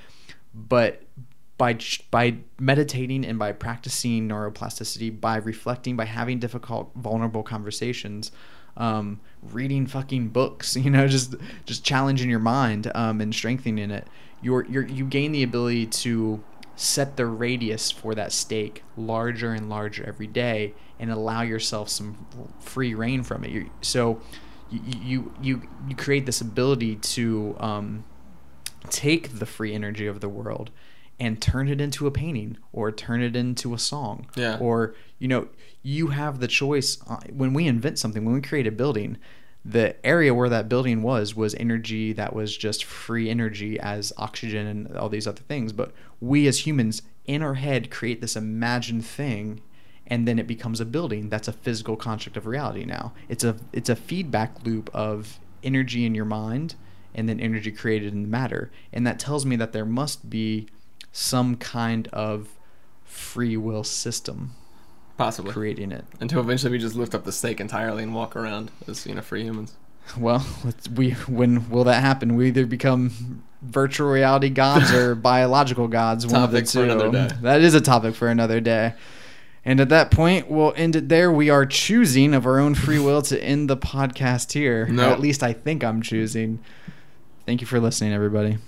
But 0.54 1.04
by 1.58 1.78
by 2.12 2.38
meditating 2.60 3.26
and 3.26 3.38
by 3.38 3.52
practicing 3.52 4.30
neuroplasticity, 4.30 5.20
by 5.20 5.38
reflecting, 5.38 5.98
by 5.98 6.06
having 6.06 6.40
difficult, 6.40 6.92
vulnerable 6.96 7.44
conversations, 7.44 8.32
um, 8.78 9.20
reading 9.52 9.86
fucking 9.86 10.30
books, 10.30 10.76
you 10.78 10.90
know, 10.90 11.08
just 11.08 11.36
just 11.66 11.84
challenging 11.84 12.30
your 12.30 12.40
mind 12.40 12.92
um, 12.96 13.20
and 13.22 13.34
strengthening 13.34 13.92
it, 13.92 14.08
you're, 14.42 14.66
you're 14.66 14.88
you 14.88 15.06
gain 15.06 15.32
the 15.32 15.44
ability 15.44 15.88
to 15.88 16.42
set 16.80 17.18
the 17.18 17.26
radius 17.26 17.90
for 17.92 18.14
that 18.16 18.32
stake 18.32 18.84
larger 18.96 19.52
and 19.52 19.68
larger 19.68 20.06
every 20.06 20.28
day 20.28 20.74
and 21.00 21.12
allow 21.12 21.42
yourself 21.42 21.90
some 21.90 22.26
free 22.60 22.94
reign 22.94 23.24
from 23.24 23.44
it. 23.44 23.50
you 23.52 23.70
so 23.82 24.22
you, 24.70 24.82
you 25.02 25.34
you 25.42 25.62
you 25.90 25.96
create 25.96 26.26
this 26.26 26.40
ability 26.40 26.96
to 26.98 27.56
um, 27.60 28.04
take 28.90 29.40
the 29.40 29.46
free 29.46 29.74
energy 29.74 30.08
of 30.08 30.20
the 30.22 30.30
world 30.30 30.70
and 31.20 31.42
turn 31.42 31.68
it 31.68 31.82
into 31.82 32.06
a 32.06 32.12
painting 32.12 32.58
or 32.72 32.92
turn 32.92 33.22
it 33.24 33.36
into 33.36 33.74
a 33.74 33.80
song 33.80 34.28
Yeah. 34.36 34.58
or 34.60 34.94
you 35.20 35.28
know 35.28 35.48
you 35.82 36.08
have 36.08 36.40
the 36.40 36.48
choice 36.48 37.00
uh, 37.10 37.18
when 37.34 37.54
we 37.54 37.66
invent 37.68 37.98
something 37.98 38.24
when 38.24 38.36
we 38.36 38.42
create 38.42 38.68
a 38.68 38.72
building 38.72 39.18
the 39.68 39.94
area 40.06 40.34
where 40.34 40.48
that 40.48 40.70
building 40.70 41.04
was 41.04 41.36
was 41.36 41.54
energy 41.56 42.14
that 42.14 42.34
was 42.34 42.56
just 42.56 42.86
free 42.86 43.30
energy 43.30 43.78
as 43.78 44.14
oxygen 44.18 44.66
and 44.66 44.98
all 44.98 45.10
these 45.10 45.28
other 45.28 45.42
things. 45.42 45.74
But 45.74 45.92
we 46.22 46.48
as 46.48 46.66
humans 46.66 47.02
in 47.26 47.42
our 47.44 47.56
head 47.56 47.92
create 47.92 48.22
this 48.22 48.38
imagined 48.38 49.06
thing 49.06 49.62
and 50.10 50.26
then 50.26 50.40
it 50.40 50.48
becomes 50.48 50.80
a 50.80 50.86
building. 50.86 51.28
That's 51.28 51.50
a 51.50 51.54
physical 51.54 51.98
construct 51.98 52.38
of 52.38 52.48
reality 52.48 52.86
now. 52.86 53.12
It's 53.28 53.44
a 53.44 53.58
it's 53.74 53.90
a 53.90 53.96
feedback 53.98 54.64
loop 54.64 54.90
of 54.94 55.38
energy 55.62 56.06
in 56.06 56.16
your 56.16 56.24
mind 56.24 56.76
and 57.14 57.28
then 57.28 57.42
energy 57.42 57.74
created 57.74 58.14
in 58.14 58.22
the 58.22 58.30
matter. 58.30 58.72
And 58.94 59.06
that 59.06 59.20
tells 59.20 59.46
me 59.46 59.58
that 59.58 59.74
there 59.74 59.86
must 59.86 60.30
be 60.30 60.68
some 61.12 61.58
kind 61.58 62.08
of 62.14 62.58
free 63.04 63.58
will 63.58 63.84
system 63.84 64.56
Possibly. 65.18 65.52
creating 65.52 65.92
it 65.92 66.06
Until 66.20 66.40
eventually 66.40 66.72
we 66.72 66.78
just 66.78 66.96
lift 66.96 67.16
up 67.16 67.24
the 67.26 67.32
stake 67.32 67.60
entirely 67.60 68.04
and 68.04 68.14
walk 68.14 68.36
around 68.36 68.70
as 68.88 69.06
you 69.08 69.16
know 69.16 69.22
free 69.22 69.44
humans. 69.44 69.74
well 70.18 70.46
let's, 70.64 70.88
we 70.90 71.12
when 71.12 71.70
will 71.70 71.84
that 71.84 72.02
happen 72.02 72.36
we 72.36 72.48
either 72.48 72.66
become 72.66 73.44
virtual 73.62 74.10
reality 74.10 74.50
gods 74.50 74.92
or 74.94 75.16
biological 75.34 75.88
gods 75.88 76.26
one 76.28 76.44
of 76.44 76.52
the 76.52 76.60
Topic 76.60 76.70
two 76.70 76.84
another 76.84 77.12
day. 77.12 77.30
that 77.42 77.62
is 77.62 77.74
a 77.74 77.82
topic 77.82 78.14
for 78.16 78.28
another 78.30 78.62
day 78.62 78.94
and 79.66 79.82
at 79.82 79.90
that 79.90 80.12
point 80.12 80.50
we'll 80.50 80.74
end 80.78 80.96
it 80.96 81.10
there 81.10 81.30
we 81.32 81.50
are 81.50 81.66
choosing 81.66 82.34
of 82.34 82.46
our 82.46 82.60
own 82.60 82.74
free 82.76 83.00
will 83.00 83.22
to 83.24 83.44
end 83.44 83.70
the 83.70 83.76
podcast 83.76 84.54
here 84.54 84.86
No. 84.90 85.10
at 85.12 85.20
least 85.20 85.42
i 85.44 85.52
think 85.52 85.84
i'm 85.84 86.02
choosing 86.02 86.60
thank 87.46 87.60
you 87.60 87.68
for 87.68 87.80
listening 87.80 88.14
everybody 88.14 88.60